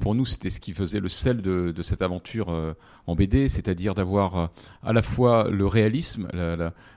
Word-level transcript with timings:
Pour 0.00 0.14
nous, 0.14 0.24
c'était 0.24 0.48
ce 0.48 0.60
qui 0.60 0.72
faisait 0.72 0.98
le 0.98 1.10
sel 1.10 1.42
de, 1.42 1.82
cette 1.82 2.00
aventure 2.00 2.48
euh, 2.48 2.72
en 3.06 3.14
BD, 3.14 3.50
c'est-à-dire 3.50 3.94
d'avoir 3.94 4.36
euh, 4.36 4.46
à 4.82 4.94
la 4.94 5.02
fois 5.02 5.50
le 5.50 5.66
réalisme, 5.66 6.26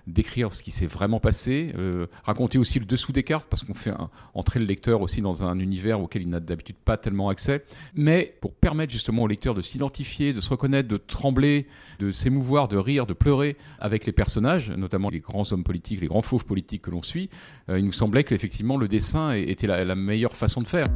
d'écrire 0.08 0.54
ce 0.54 0.64
qui 0.64 0.72
s'est 0.72 0.88
vraiment 0.88 1.20
passé, 1.20 1.74
euh, 1.78 2.08
raconter 2.24 2.58
aussi 2.58 2.79
le 2.79 2.86
dessous 2.86 3.12
des 3.12 3.24
cartes, 3.24 3.47
parce 3.50 3.63
qu'on 3.63 3.74
fait 3.74 3.94
entrer 4.34 4.60
le 4.60 4.66
lecteur 4.66 5.02
aussi 5.02 5.21
dans 5.21 5.44
un 5.44 5.60
univers 5.60 6.00
auquel 6.00 6.21
il 6.21 6.29
n'a 6.29 6.39
d'habitude 6.39 6.78
pas 6.78 6.96
tellement 6.96 7.28
accès, 7.28 7.63
mais 7.94 8.38
pour 8.39 8.54
permettre 8.54 8.92
justement 8.92 9.24
au 9.24 9.28
lecteur 9.28 9.54
de 9.54 9.62
s'identifier, 9.62 10.31
de 10.31 10.40
se 10.40 10.49
reconnaître, 10.49 10.88
de 10.88 10.97
trembler, 10.97 11.67
de 11.99 12.12
s'émouvoir, 12.12 12.70
de 12.70 12.78
rire, 12.78 13.06
de 13.06 13.13
pleurer 13.13 13.58
avec 13.79 14.06
les 14.06 14.13
personnages, 14.13 14.72
notamment 14.72 15.10
les 15.10 15.20
grands 15.20 15.51
hommes 15.51 15.63
politiques, 15.63 15.99
les 15.99 16.08
grands 16.08 16.22
fauves 16.22 16.45
politiques 16.45 16.84
que 16.84 16.91
l'on 16.91 17.02
suit. 17.02 17.30
il 17.67 17.84
nous 17.84 17.91
semblait 17.91 18.23
qu'effectivement 18.23 18.77
le 18.77 18.88
dessin 18.88 19.31
était 19.31 19.67
la, 19.67 19.84
la 19.84 19.95
meilleure 19.95 20.35
façon 20.35 20.62
de 20.62 20.67
faire. 20.67 20.88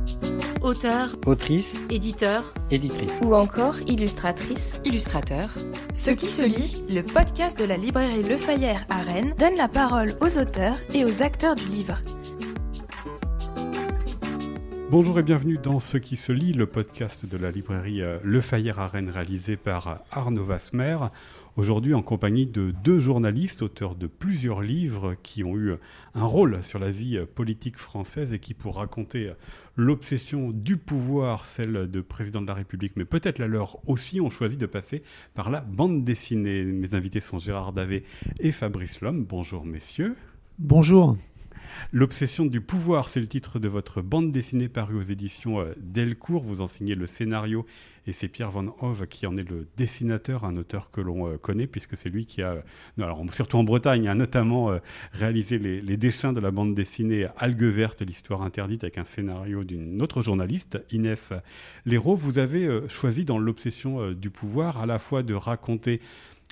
Auteur, 0.62 1.10
autrice, 1.26 1.84
éditeur, 1.98 2.54
éditrice 2.70 3.20
ou 3.23 3.34
encore 3.34 3.73
illustratrice, 3.88 4.79
illustrateur. 4.86 5.50
Ce 5.96 6.11
qui 6.11 6.28
se 6.28 6.46
lit, 6.46 6.86
le 6.96 7.01
podcast 7.01 7.57
de 7.57 7.65
la 7.65 7.75
librairie 7.75 8.21
Le 8.21 8.38
Fayère 8.38 8.86
à 8.89 9.01
Rennes 9.01 9.33
donne 9.39 9.55
la 9.55 9.68
parole 9.68 10.10
aux 10.21 10.38
auteurs 10.38 10.75
et 10.93 11.05
aux 11.05 11.24
acteurs 11.24 11.55
du 11.55 11.65
livre. 11.65 11.97
Bonjour 14.91 15.18
et 15.18 15.24
bienvenue 15.24 15.57
dans 15.57 15.79
Ce 15.79 15.97
qui 15.97 16.18
se 16.18 16.32
lit, 16.32 16.54
le 16.54 16.68
podcast 16.68 17.25
de 17.25 17.36
la 17.36 17.50
librairie 17.50 18.04
euh, 18.04 18.19
Le 18.24 18.41
Fayère 18.41 18.79
à 18.79 18.88
Rennes 18.88 19.10
réalisé 19.10 19.57
par 19.57 20.02
Arnaud 20.11 20.46
Vasmer. 20.46 20.97
Aujourd'hui 21.57 21.96
en 21.96 22.04
compagnie 22.04 22.46
de 22.46 22.71
deux 22.84 23.00
journalistes, 23.00 23.64
auteurs 23.64 23.96
de 23.96 24.06
plusieurs 24.06 24.61
livres 24.61 25.16
qui 25.24 25.43
ont 25.43 25.57
eu 25.57 25.74
un 26.14 26.24
rôle 26.24 26.61
sur 26.61 26.78
la 26.78 26.92
vie 26.92 27.20
politique 27.33 27.78
française 27.78 28.32
et 28.32 28.38
qui, 28.38 28.54
pour 28.54 28.75
raconter 28.75 29.32
l'obsession 29.75 30.52
du 30.52 30.78
pouvoir, 30.78 31.47
celle 31.47 31.89
de 31.89 32.00
président 32.02 32.44
de 32.44 32.47
la 32.47 32.53
République, 32.53 32.94
mais 32.95 33.06
peut-être 33.06 33.39
la 33.39 33.47
leur 33.47 33.80
aussi, 33.89 34.22
ont 34.22 34.30
choisi 34.30 34.56
de 34.56 34.67
passer 34.67 35.02
par 35.33 35.50
la 35.50 35.61
bande 35.61 36.03
dessinée. 36.03 36.63
Mes 36.63 36.94
invités 36.94 37.22
sont 37.22 37.39
Gérard 37.39 37.73
Davé 37.73 38.03
et 38.39 38.52
Fabrice 38.52 39.02
Lhomme. 39.02 39.25
Bonjour 39.25 39.66
messieurs. 39.66 40.16
Bonjour. 40.59 41.17
L'obsession 41.91 42.45
du 42.45 42.61
pouvoir, 42.61 43.09
c'est 43.09 43.19
le 43.19 43.27
titre 43.27 43.59
de 43.59 43.67
votre 43.67 44.01
bande 44.01 44.31
dessinée 44.31 44.69
parue 44.69 44.95
aux 44.95 45.03
éditions 45.03 45.59
euh, 45.61 45.73
Delcourt. 45.77 46.43
Vous 46.43 46.61
enseignez 46.61 46.95
le 46.95 47.07
scénario 47.07 47.65
et 48.05 48.13
c'est 48.13 48.27
Pierre 48.27 48.51
Van 48.51 48.75
Hove 48.79 49.07
qui 49.07 49.25
en 49.25 49.35
est 49.37 49.49
le 49.49 49.67
dessinateur, 49.77 50.45
un 50.45 50.55
auteur 50.55 50.91
que 50.91 51.01
l'on 51.01 51.27
euh, 51.27 51.38
connaît 51.38 51.67
puisque 51.67 51.97
c'est 51.97 52.09
lui 52.09 52.25
qui 52.25 52.41
a, 52.41 52.63
alors 52.99 53.23
surtout 53.33 53.57
en 53.57 53.63
Bretagne, 53.63 54.07
a 54.07 54.15
notamment 54.15 54.71
euh, 54.71 54.79
réalisé 55.13 55.59
les, 55.59 55.97
dessins 55.97 56.33
de 56.33 56.39
la 56.39 56.51
bande 56.51 56.75
dessinée 56.75 57.27
Algue 57.38 57.63
verte, 57.63 58.01
l'histoire 58.01 58.41
interdite 58.41 58.83
avec 58.83 58.97
un 58.97 59.05
scénario 59.05 59.63
d'une 59.63 60.01
autre 60.01 60.21
journaliste, 60.21 60.79
Inès 60.91 61.33
Léraud. 61.85 62.15
Vous 62.15 62.39
avez 62.39 62.69
choisi 62.88 63.25
dans 63.25 63.39
l'obsession 63.39 64.11
du 64.11 64.29
pouvoir 64.29 64.77
à 64.77 64.85
la 64.85 64.99
fois 64.99 65.23
de 65.23 65.33
raconter 65.33 66.01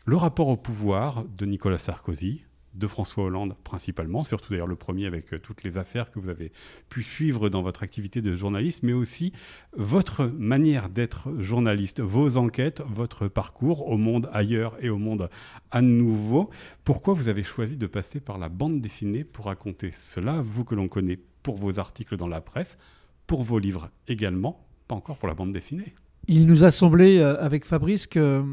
le 0.05 0.16
rapport 0.16 0.47
au 0.47 0.58
pouvoir 0.58 1.23
de 1.23 1.45
Nicolas 1.45 1.77
Sarkozy, 1.77 2.43
de 2.76 2.88
François 2.88 3.26
Hollande 3.26 3.56
principalement, 3.64 4.23
surtout 4.23 4.52
d'ailleurs 4.52 4.68
le 4.68 4.76
premier 4.76 5.06
avec 5.06 5.34
euh, 5.34 5.40
toutes 5.40 5.64
les 5.64 5.78
affaires 5.78 6.12
que 6.12 6.20
vous 6.20 6.30
avez 6.30 6.52
pu 6.90 7.04
suivre 7.04 7.50
dans 7.50 7.62
votre 7.62 7.84
activité 7.84 8.22
de 8.22 8.36
journaliste, 8.36 8.84
mais 8.84 8.94
aussi 8.94 9.34
votre 9.76 10.26
manière 10.26 10.90
d'être 10.90 11.30
journaliste, 11.40 12.02
vos 12.02 12.38
enquêtes, 12.38 12.82
votre 12.88 13.28
parcours 13.28 13.88
au 13.88 13.98
monde 13.98 14.30
ailleurs 14.34 14.76
et 14.84 14.90
au 14.90 14.98
monde 14.98 15.30
à 15.72 15.82
nouveau. 15.82 16.50
Pourquoi 16.84 17.14
vous 17.14 17.28
avez 17.28 17.44
choisi 17.44 17.78
de 17.78 17.88
passer 17.88 18.20
par 18.20 18.38
la 18.38 18.50
bande 18.50 18.80
dessinée 18.82 19.23
pour 19.23 19.45
raconter 19.45 19.92
cela, 19.92 20.42
vous 20.42 20.64
que 20.64 20.76
l'on 20.76 20.88
connaît 20.88 21.20
pour 21.44 21.56
vos 21.56 21.80
articles 21.80 22.17
dans 22.17 22.28
la 22.28 22.42
presse, 22.42 22.78
pour 23.28 23.44
vos 23.44 23.60
livres 23.60 23.89
également, 24.08 24.66
pas 24.88 24.95
encore 24.95 25.17
pour 25.17 25.28
la 25.28 25.36
bande 25.36 25.52
dessinée? 25.52 25.94
Il 26.28 26.48
nous 26.48 26.64
a 26.64 26.72
semblé 26.72 27.20
euh, 27.20 27.39
avec 27.39 27.66
Fabrice 27.66 28.08
que 28.08 28.20
euh, 28.20 28.44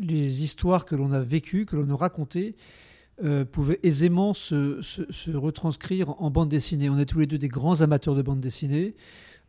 les 0.00 0.42
histoires 0.42 0.84
que 0.84 0.94
l'on 0.94 1.12
a 1.12 1.20
vécues, 1.20 1.66
que 1.66 1.76
l'on 1.76 1.90
a 1.90 1.96
racontées, 1.96 2.54
euh, 3.22 3.44
pouvait 3.44 3.80
aisément 3.82 4.32
se, 4.32 4.80
retranscrire 5.36 6.14
en 6.22 6.30
bande 6.30 6.48
dessinée. 6.48 6.88
On 6.88 6.98
est 6.98 7.04
tous 7.04 7.18
les 7.18 7.26
deux 7.26 7.36
des 7.36 7.48
grands 7.48 7.82
amateurs 7.82 8.14
de 8.14 8.22
bande 8.22 8.40
dessinée, 8.40 8.94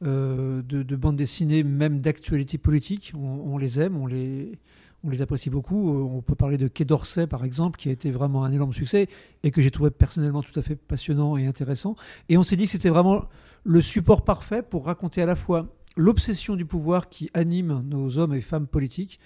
euh, 0.03 0.61
de, 0.61 0.95
bande 0.97 1.15
dessinée 1.15 1.63
même 1.63 2.01
d'actualité 2.01 2.57
politique. 2.57 3.13
On, 3.15 3.57
les 3.57 3.79
aime, 3.79 3.95
on 3.95 4.07
les, 4.07 4.59
on 5.05 5.09
les 5.09 5.21
apprécie 5.21 5.49
beaucoup. 5.49 5.89
Euh, 5.89 6.03
on 6.03 6.21
peut 6.21 6.35
parler 6.35 6.57
de 6.57 6.67
Quai 6.67 6.83
d'Orsay, 6.83 7.27
par 7.27 7.45
exemple, 7.45 7.79
qui 7.79 7.87
a 7.87 7.93
été 7.93 8.11
vraiment 8.11 8.43
un 8.43 8.51
énorme 8.51 8.73
succès 8.73 9.07
et 9.43 9.51
que 9.51 9.61
j'ai 9.61 9.71
trouvé 9.71 9.89
personnellement 9.89 10.43
tout 10.43 10.59
à 10.59 10.61
fait 10.61 10.75
passionnant 10.75 11.37
et 11.37 11.45
intéressant. 11.45 11.95
Et 12.27 12.37
on 12.37 12.43
s'est 12.43 12.57
dit 12.57 12.65
que 12.65 12.71
c'était 12.71 12.89
vraiment 12.89 13.23
le 13.63 13.81
support 13.81 14.25
parfait 14.25 14.63
pour 14.63 14.85
raconter 14.85 15.21
à 15.21 15.25
la 15.25 15.37
fois 15.37 15.73
l'obsession 15.95 16.57
du 16.57 16.65
pouvoir 16.65 17.07
qui 17.07 17.29
anime 17.33 17.83
nos 17.87 18.17
hommes 18.17 18.33
et 18.33 18.41
femmes 18.41 18.67
politiques 18.67 19.19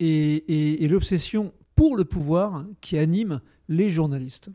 et 0.00 0.88
l'obsession 0.88 1.52
pour 1.74 1.96
le 1.96 2.04
pouvoir 2.04 2.64
qui 2.80 2.98
anime 2.98 3.40
les 3.72 3.90
journalistes. 3.90 4.50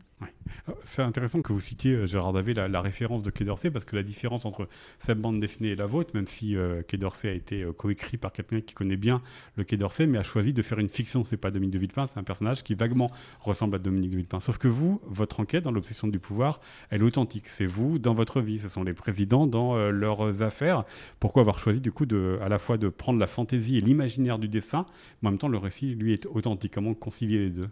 Euh, 0.68 0.72
c'est 0.82 1.02
intéressant 1.02 1.42
que 1.42 1.52
vous 1.52 1.60
citiez, 1.60 1.92
euh, 1.92 2.06
Gérard 2.06 2.32
Davé, 2.32 2.54
la, 2.54 2.80
référence 2.80 3.22
de 3.22 3.30
Quai 3.30 3.44
d'Orsay, 3.44 3.70
parce 3.70 3.84
que 3.84 3.96
la 3.96 4.02
différence 4.02 4.44
entre 4.44 4.68
cette 4.98 5.20
bande 5.20 5.38
dessinée 5.38 5.70
et 5.70 5.76
la 5.76 5.86
vôtre, 5.86 6.14
même 6.14 6.26
si 6.26 6.56
euh, 6.56 6.82
Quai 6.82 6.96
d'Orsay 6.96 7.28
a 7.28 7.32
été 7.32 7.66
coécrit 7.76 8.16
par 8.16 8.32
quelqu'un 8.32 8.60
qui 8.60 8.74
connaît 8.74 8.96
bien 8.96 9.20
le 9.56 9.64
Quai 9.64 9.76
d'Orsay, 9.76 10.06
mais 10.06 10.18
a 10.18 10.22
choisi 10.22 10.52
de 10.52 10.62
faire 10.62 10.78
une 10.78 10.88
fiction. 10.88 11.24
C'est 11.24 11.36
pas 11.36 11.50
Dominique 11.50 11.74
de 11.74 11.78
Villepin, 11.78 12.06
c'est 12.06 12.18
un 12.18 12.22
personnage 12.22 12.62
qui 12.62 12.74
vaguement 12.74 13.10
ressemble 13.40 13.76
à 13.76 13.78
Dominique 13.78 14.10
de 14.10 14.16
Villepin. 14.16 14.40
Sauf 14.40 14.58
que 14.58 14.68
vous, 14.68 15.00
votre 15.04 15.40
enquête 15.40 15.64
dans 15.64 15.72
l'obsession 15.72 16.06
du 16.06 16.20
pouvoir, 16.20 16.60
elle 16.90 17.02
est 17.02 17.04
authentique. 17.04 17.48
C'est 17.48 17.66
vous 17.66 17.98
dans 17.98 18.14
votre 18.14 18.40
vie. 18.40 18.58
Ce 18.58 18.68
sont 18.68 18.84
les 18.84 18.94
présidents 18.94 19.46
dans 19.46 19.90
leurs 19.90 20.42
affaires. 20.42 20.84
Pourquoi 21.18 21.40
avoir 21.40 21.58
choisi, 21.58 21.80
du 21.80 21.90
coup, 21.90 22.06
à 22.40 22.48
la 22.48 22.58
fois 22.58 22.78
de 22.78 22.88
prendre 22.88 23.18
la 23.18 23.26
fantaisie 23.26 23.78
et 23.78 23.80
l'imaginaire 23.80 24.38
du 24.38 24.48
dessin, 24.48 24.86
mais 25.22 25.28
en 25.28 25.32
même 25.32 25.38
temps, 25.38 25.48
le 25.48 25.58
récit, 25.58 25.94
lui, 25.94 26.12
est 26.12 26.26
authentique? 26.26 26.74
Comment 26.74 26.94
concilier 26.94 27.38
les 27.38 27.50
deux? 27.50 27.68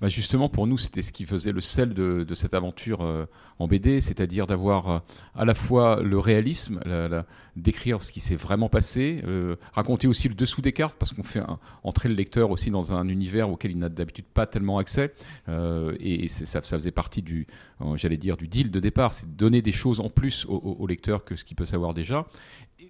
Bah, 0.00 0.08
justement, 0.08 0.48
pour 0.48 0.66
nous, 0.66 0.78
c'était 0.78 1.02
ce 1.02 1.12
qui 1.12 1.24
faisait 1.24 1.52
le 1.52 1.60
sel 1.60 1.94
de, 1.94 2.34
cette 2.34 2.54
aventure 2.54 3.02
euh, 3.02 3.24
en 3.58 3.66
BD, 3.66 4.00
c'est-à-dire 4.00 4.46
d'avoir 4.46 4.88
euh, 4.88 4.98
à 5.34 5.44
la 5.44 5.54
fois 5.54 6.02
le 6.02 6.18
réalisme, 6.18 6.80
d'écrire 7.56 8.02
ce 8.02 8.12
qui 8.12 8.20
s'est 8.20 8.36
vraiment 8.36 8.68
passé, 8.68 9.22
euh, 9.26 9.56
raconter 9.72 10.06
aussi 10.06 10.28
le 10.28 10.34
dessous 10.34 10.60
des 10.60 10.72
cartes, 10.72 10.96
parce 10.98 11.12
qu'on 11.12 11.22
fait 11.22 11.42
entrer 11.82 12.08
le 12.08 12.14
lecteur 12.14 12.50
aussi 12.50 12.70
dans 12.70 12.92
un 12.92 13.08
univers 13.08 13.48
auquel 13.48 13.70
il 13.70 13.78
n'a 13.78 13.88
d'habitude 13.88 14.26
pas 14.26 14.46
tellement 14.46 14.78
accès, 14.78 15.14
et, 15.48 16.28
ça, 16.28 16.60
faisait 16.60 16.90
partie 16.90 17.22
du, 17.22 17.46
j'allais 17.94 18.18
dire, 18.18 18.36
du 18.36 18.48
deal 18.48 18.70
de 18.70 18.80
départ, 18.80 19.12
c'est 19.12 19.34
donner 19.36 19.62
des 19.62 19.72
choses 19.72 20.00
en 20.00 20.10
plus 20.10 20.44
au, 20.46 20.56
au 20.56 20.86
lecteur 20.86 21.24
que 21.24 21.36
ce 21.36 21.44
qu'il 21.44 21.56
peut 21.56 21.64
savoir 21.64 21.94
déjà, 21.94 22.26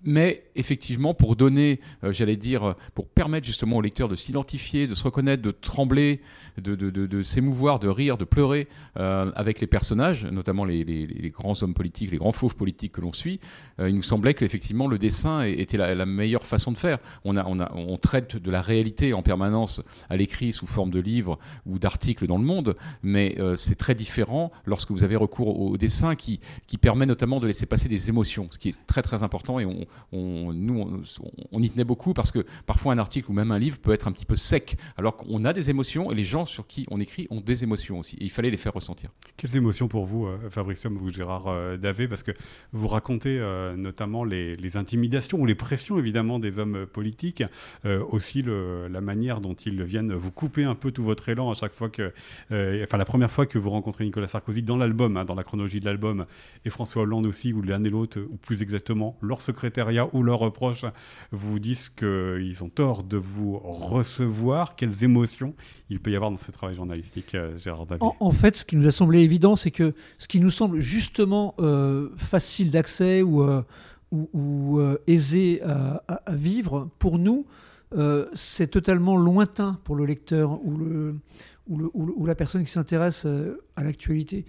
mais 0.05 0.45
effectivement, 0.55 1.15
pour 1.15 1.37
donner, 1.37 1.81
euh, 2.05 2.13
j'allais 2.13 2.37
dire, 2.37 2.75
pour 2.95 3.09
permettre 3.09 3.47
justement 3.47 3.77
au 3.77 3.81
lecteur 3.81 4.09
de 4.09 4.17
s'identifier, 4.17 4.87
de 4.87 4.95
se 4.95 5.05
reconnaître, 5.05 5.43
de 5.43 5.51
trembler, 5.51 6.21
de, 6.59 7.23
s'émouvoir, 7.23 7.79
de 7.79 7.89
rire, 7.89 8.17
de 8.17 8.25
pleurer 8.25 8.69
euh, 8.97 9.31
avec 9.35 9.61
les 9.61 9.67
personnages, 9.67 10.25
notamment 10.25 10.65
les, 10.65 11.33
grands 11.35 11.61
hommes 11.63 11.75
politiques, 11.75 12.11
les 12.11 12.17
grands 12.17 12.33
fauves 12.33 12.57
politiques 12.57 12.93
que 12.93 13.01
l'on 13.01 13.13
suit, 13.13 13.41
euh, 13.79 13.91
il 13.91 13.97
nous 13.97 14.03
semblait 14.03 14.33
qu'effectivement 14.33 14.87
le 14.87 14.99
dessin 14.99 15.43
était 15.43 15.77
la, 15.77 16.07
meilleure 16.07 16.47
façon 16.47 16.73
de 16.73 16.79
faire. 16.79 16.99
On, 17.25 17.99
traite 18.01 18.37
de 18.37 18.51
la 18.51 18.61
réalité 18.61 19.13
en 19.13 19.23
permanence 19.23 19.83
à 20.09 20.17
l'écrit 20.17 20.53
sous 20.53 20.67
forme 20.67 20.91
de 20.91 21.01
livres 21.01 21.39
ou 21.67 21.79
d'articles 21.79 22.27
dans 22.27 22.39
le 22.39 22.45
monde, 22.45 22.77
mais 23.03 23.37
c'est 23.57 23.75
très 23.75 23.95
différent 23.95 24.53
lorsque 24.65 24.91
vous 24.91 25.03
avez 25.03 25.17
recours 25.17 25.61
au, 25.61 25.77
dessin 25.77 26.15
qui, 26.15 26.41
permet 26.81 27.07
notamment 27.07 27.41
de 27.41 27.47
laisser 27.47 27.67
passer 27.67 27.89
des 27.89 28.09
émotions, 28.09 28.47
ce 28.51 28.59
qui 28.59 28.69
est 28.71 28.75
très 28.87 29.03
très 29.03 29.23
important 29.23 29.59
on, 30.13 30.53
nous, 30.53 31.03
on, 31.53 31.63
y 31.63 31.71
tenait 31.71 31.85
beaucoup 31.85 32.15
parce 32.15 32.31
que 32.31 32.45
parfois 32.67 32.93
un 32.93 32.99
article 32.99 33.31
ou 33.31 33.35
même 33.35 33.51
un 33.51 33.59
livre 33.59 33.79
peut 33.79 33.93
être 33.93 34.09
un 34.09 34.13
petit 34.13 34.27
peu 34.27 34.37
sec, 34.37 34.77
alors 34.97 35.17
qu'on 35.17 35.45
a 35.45 35.53
des 35.53 35.71
émotions 35.71 36.11
et 36.11 36.15
les 36.15 36.25
gens 36.25 36.47
sur 36.47 36.67
qui 36.67 36.87
on 36.91 37.01
écrit 37.01 37.27
ont 37.31 37.41
des 37.41 37.65
émotions 37.65 37.99
aussi. 37.99 38.17
Il 38.21 38.31
fallait 38.31 38.51
les 38.51 38.57
faire 38.57 38.73
ressentir. 38.73 39.11
Quelles 39.37 39.57
émotions 39.57 39.89
pour 39.89 40.07
vous, 40.07 40.27
euh, 40.27 40.39
Fabrice 40.51 40.85
ou 40.85 41.11
Gérard 41.11 41.49
euh, 41.49 41.77
Davé? 41.77 42.09
Parce 42.09 42.23
que 42.23 42.33
vous 42.73 42.89
racontez 42.89 43.39
euh, 43.39 43.77
notamment 43.77 44.25
les, 44.25 44.77
intimidations 44.77 45.39
ou 45.39 45.47
les 45.47 45.55
pressions 45.55 45.99
évidemment 45.99 46.39
des 46.39 46.59
hommes 46.59 46.87
politiques, 46.87 47.45
aussi 47.85 48.43
la 48.43 49.01
manière 49.01 49.41
dont 49.41 49.55
ils 49.55 49.83
viennent 49.85 50.13
vous 50.13 50.33
couper 50.33 50.65
un 50.65 50.75
peu 50.75 50.91
tout 50.91 51.05
votre 51.05 51.29
élan 51.29 51.51
à 51.51 51.55
chaque 51.55 51.73
fois 51.73 51.89
que, 51.89 52.13
enfin 52.51 52.99
la 52.99 53.05
première 53.05 53.31
fois 53.31 53.47
que 53.47 53.59
vous 53.59 53.71
rencontrez 53.71 54.05
Nicolas 54.05 54.27
Sarkozy 54.27 54.63
dans 54.63 54.77
l'album, 54.77 55.17
hein, 55.17 55.25
dans 55.25 55.35
la 55.35 55.45
chronologie 55.45 55.81
de 55.81 55.85
l'album, 55.85 56.27
et 56.65 56.71
François 56.71 57.03
Hollande 57.03 57.27
aussi, 57.27 57.53
ou 57.53 57.63
l'un 57.63 57.83
et 57.85 57.91
l'autre, 57.91 58.21
ou 58.21 58.37
plus 58.37 58.63
exactement 58.63 59.17
leur 59.23 59.41
ou 60.13 60.23
leurs 60.23 60.39
reproches 60.39 60.85
vous 61.33 61.59
disent 61.59 61.91
qu'ils 61.91 62.65
ont 62.65 62.69
tort 62.69 63.03
de 63.03 63.17
vous 63.17 63.59
recevoir. 63.59 64.77
Quelles 64.77 65.05
émotions 65.05 65.55
il 65.89 66.01
peut 66.01 66.11
y 66.11 66.17
avoir 66.17 66.31
dans 66.31 66.39
ce 66.39 66.51
travail 66.51 66.75
journalistique, 66.75 67.35
euh, 67.35 67.57
Gérard 67.57 67.87
David 67.87 68.03
en, 68.03 68.31
fait, 68.33 68.57
ce 68.57 68.65
qui 68.65 68.77
nous 68.77 68.87
a 68.87 68.91
semblé 68.91 69.21
évident, 69.21 69.57
c'est 69.57 69.71
que 69.71 69.95
ce 70.19 70.27
qui 70.27 70.41
nous 70.41 70.51
semble 70.51 70.81
justement 70.81 71.55
euh, 71.61 72.09
facile 72.17 72.71
d'accès 72.71 73.23
ou, 73.23 73.41
euh, 73.43 75.03
aisé 75.07 75.63
à, 75.63 76.03
vivre, 76.33 76.89
pour 76.99 77.19
nous, 77.19 77.47
c'est 78.35 78.69
totalement 78.69 79.17
lointain 79.17 79.79
pour 79.85 79.97
le 79.97 80.05
lecteur 80.05 80.61
ou, 80.65 81.19
ou 81.69 82.27
la 82.27 82.35
personne 82.35 82.65
qui 82.65 82.71
s'intéresse 82.71 83.27
à 83.77 83.85
l'actualité. 83.85 84.45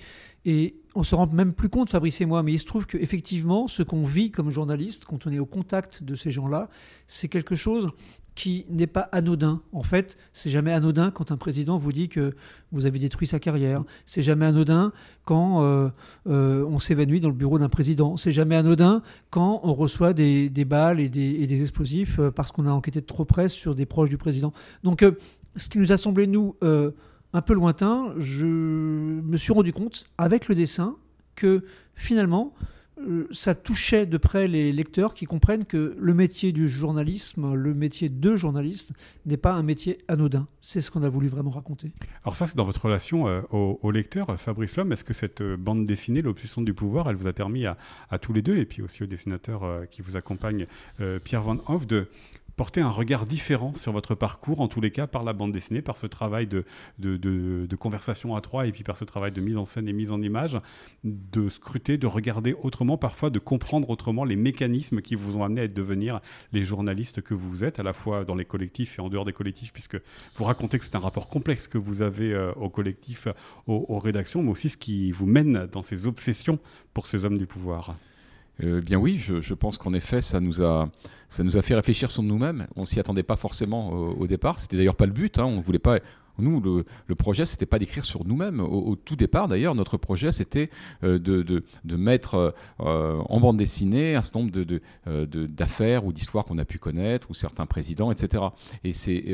Et 0.46 0.75
on 0.97 1.03
se 1.03 1.13
rend 1.13 1.27
même 1.27 1.53
plus 1.53 1.69
compte, 1.69 1.91
Fabrice 1.91 2.21
et 2.21 2.25
moi, 2.25 2.41
mais 2.41 2.53
il 2.53 2.59
se 2.59 2.65
trouve 2.65 2.88
qu'effectivement, 2.88 3.67
ce 3.67 3.83
qu'on 3.83 4.03
vit 4.03 4.31
comme 4.31 4.49
journaliste, 4.49 5.05
quand 5.05 5.27
on 5.27 5.31
est 5.31 5.38
au 5.38 5.45
contact 5.45 6.03
de 6.03 6.15
ces 6.15 6.31
gens-là, 6.31 6.69
c'est 7.05 7.27
quelque 7.27 7.55
chose 7.55 7.89
qui 8.33 8.65
n'est 8.67 8.88
pas 8.88 9.07
anodin. 9.11 9.61
En 9.73 9.83
fait, 9.83 10.17
c'est 10.33 10.49
jamais 10.49 10.71
anodin 10.73 11.11
quand 11.11 11.31
un 11.31 11.38
président 11.38 11.77
vous 11.77 11.91
dit 11.91 12.09
que 12.09 12.35
vous 12.71 12.88
avez 12.88 12.97
détruit 12.97 13.27
sa 13.27 13.39
carrière. 13.39 13.83
C'est 14.07 14.23
jamais 14.23 14.47
anodin 14.47 14.91
quand 15.23 15.63
euh, 15.63 15.89
euh, 16.27 16.65
on 16.65 16.79
s'évanouit 16.79 17.19
dans 17.19 17.29
le 17.29 17.35
bureau 17.35 17.59
d'un 17.59 17.69
président. 17.69 18.17
C'est 18.17 18.31
jamais 18.31 18.55
anodin 18.55 19.03
quand 19.29 19.59
on 19.63 19.75
reçoit 19.75 20.13
des, 20.13 20.49
balles 20.65 20.99
et 20.99 21.09
des, 21.09 21.61
explosifs 21.61 22.17
euh, 22.17 22.31
parce 22.31 22.51
qu'on 22.51 22.65
a 22.65 22.71
enquêté 22.71 23.01
de 23.01 23.05
trop 23.05 23.25
près 23.25 23.49
sur 23.49 23.75
des 23.75 23.85
proches 23.85 24.09
du 24.09 24.17
président. 24.17 24.51
Donc, 24.83 25.05
ce 25.55 25.69
qui 25.69 25.77
nous 25.77 25.91
a 25.91 25.97
semblé, 25.97 26.25
nous, 26.25 26.55
un 27.33 27.41
peu 27.41 27.53
lointain, 27.53 28.13
je 28.18 28.45
me 28.45 29.38
suis 29.38 29.53
rendu 29.53 29.74
compte, 29.74 30.09
avec 30.18 30.47
le 30.47 30.56
dessin, 30.56 30.95
que 31.35 31.63
finalement, 31.95 32.53
euh, 33.00 33.27
ça 33.31 33.53
touchait 33.53 34.06
de 34.06 34.18
près 34.18 34.47
les 34.47 34.71
lecteurs 34.71 35.13
qui 35.13 35.25
comprennent 35.25 35.65
que 35.65 35.95
le 36.00 36.13
métier 36.13 36.51
du 36.51 36.68
journalisme, 36.68 37.53
le 37.53 37.74
métier 37.74 38.09
de 38.09 38.35
journaliste, 38.35 38.91
n'est 39.25 39.38
pas 39.38 39.53
un 39.53 39.62
métier 39.62 40.00
anodin. 40.07 40.47
C'est 40.62 40.81
ce 40.81 40.89
qu'on 40.89 41.03
a 41.03 41.09
voulu 41.09 41.27
vraiment 41.27 41.51
raconter. 41.51 41.91
Alors 42.24 42.35
ça, 42.35 42.47
c'est 42.47 42.57
dans 42.57 42.65
votre 42.65 42.83
relation 42.83 43.27
euh, 43.27 43.41
au, 43.51 43.91
lecteur, 43.91 44.39
Fabrice 44.39 44.75
Lhomme. 44.77 44.91
Est-ce 44.91 45.03
que 45.03 45.13
cette 45.13 45.41
euh, 45.41 45.57
bande 45.57 45.85
dessinée, 45.85 46.23
l'obsession 46.23 46.62
du 46.62 46.73
pouvoir, 46.73 47.09
elle 47.09 47.15
vous 47.15 47.27
a 47.27 47.33
permis 47.33 47.65
à, 47.65 47.77
tous 48.19 48.33
les 48.33 48.41
deux, 48.41 48.57
et 48.57 48.65
puis 48.65 48.81
aussi 48.81 49.03
au 49.03 49.06
dessinateur 49.06 49.88
qui 49.91 50.01
vous 50.01 50.18
accompagne, 50.18 50.65
Pierre 51.23 51.41
Van 51.41 51.57
Hoff, 51.68 51.85
de 51.85 52.07
porter 52.57 52.81
un 52.81 52.89
regard 52.89 53.25
différent 53.25 53.74
sur 53.75 53.94
votre 53.94 54.15
parcours, 54.15 54.59
en 54.62 54.68
tous 54.68 54.81
les 54.81 54.89
cas 54.92 55.06
par 55.06 55.24
la 55.24 55.31
bande 55.31 55.51
dessinée, 55.51 55.83
par 55.83 55.95
ce 55.95 56.07
travail 56.07 56.48
de, 56.48 56.65
de, 56.98 57.75
conversation 57.75 58.36
à 58.36 58.42
trois 58.42 58.65
et 58.65 58.71
puis 58.71 58.83
par 58.83 58.98
ce 58.98 59.06
travail 59.06 59.31
de 59.31 59.39
mise 59.39 59.57
en 59.57 59.63
scène 59.63 59.88
et 59.88 59.94
mise 59.94 60.12
en 60.12 60.21
image, 60.21 60.57
de 61.04 61.50
scruter, 61.50 62.00
de 62.00 62.07
regarder 62.07 62.56
autrement, 62.63 62.98
parfois 62.98 63.30
de 63.30 63.38
comprendre 63.38 63.89
autrement 63.92 64.25
les 64.25 64.36
mécanismes 64.36 65.01
qui 65.01 65.13
vous 65.13 65.38
ont 65.38 65.44
amené 65.44 65.62
à 65.62 65.68
devenir 65.68 66.19
les 66.51 66.63
journalistes 66.63 67.21
que 67.21 67.36
vous 67.36 67.63
êtes, 67.63 67.80
à 67.80 67.83
la 67.83 67.94
fois 67.94 68.25
dans 68.25 68.36
les 68.36 68.45
collectifs 68.45 68.98
et 68.98 69.01
en 69.04 69.09
dehors 69.09 69.25
des 69.25 69.33
collectifs, 69.33 69.71
puisque 69.71 69.98
vous 70.36 70.44
racontez 70.44 70.80
que 70.80 70.86
c'est 70.86 70.95
un 70.95 71.00
rapport 71.00 71.30
complexe 71.30 71.68
que 71.68 71.77
vous 71.77 72.01
avez 72.01 72.33
euh, 72.33 72.51
au 72.54 72.69
collectif, 72.69 73.27
aux 73.68 74.00
rédactions, 74.00 74.42
mais 74.42 74.50
aussi 74.50 74.69
ce 74.69 74.77
qui 74.77 75.12
vous 75.12 75.27
mène 75.27 75.68
dans 75.71 75.83
ces 75.83 76.07
obsessions 76.07 76.57
pour 76.95 77.06
ces 77.06 77.24
hommes 77.24 77.38
du 77.38 77.45
pouvoir. 77.45 77.95
Euh, 78.63 78.81
bien 78.81 78.98
oui, 78.98 79.19
je, 79.19 79.54
pense 79.54 79.77
qu'en 79.77 79.94
effet, 79.94 80.21
ça 80.21 80.39
nous, 80.39 80.62
a, 80.62 80.89
fait 81.62 81.75
réfléchir 81.75 82.09
sur 82.09 82.24
nous-mêmes. 82.24 82.68
On 82.75 82.86
s'y 82.86 83.00
attendait 83.00 83.24
pas 83.24 83.36
forcément 83.36 83.92
au, 83.92 84.13
au 84.13 84.27
départ. 84.27 84.59
C'était 84.59 84.77
d'ailleurs 84.77 84.95
pas 84.95 85.06
le 85.06 85.12
but. 85.12 85.38
Hein. 85.38 85.45
On 85.45 85.57
ne 85.57 85.62
voulait 85.62 85.80
pas 85.80 86.00
nous, 86.39 86.62
le, 86.62 86.86
le 87.07 87.16
projet, 87.16 87.45
c'était 87.45 87.66
pas 87.66 87.80
d'écrire 87.80 88.06
sur 88.06 88.25
nous-mêmes. 88.25 88.60
Au, 88.60 88.95
tout 88.95 89.16
départ, 89.16 89.48
d'ailleurs, 89.48 89.75
notre 89.75 89.98
projet, 89.98 90.31
c'était 90.31 90.69
euh, 91.04 91.19
de, 91.19 91.42
de, 91.42 91.63
de, 91.84 91.95
mettre 91.95 92.54
euh, 92.80 93.22
en 93.28 93.39
bande 93.39 93.57
dessinée 93.57 94.16
un 94.16 94.22
certain 94.22 94.39
nombre 94.39 94.80
euh, 95.07 95.25
d'affaires 95.25 96.06
ou 96.06 96.13
d'histoires 96.13 96.45
qu'on 96.45 96.57
a 96.57 96.66
pu 96.66 96.78
connaître, 96.78 97.30
ou 97.30 97.34
certains 97.34 97.66
présidents, 97.66 98.12
etc. 98.12 98.44
Et 98.84 98.94
c'est 98.94 99.25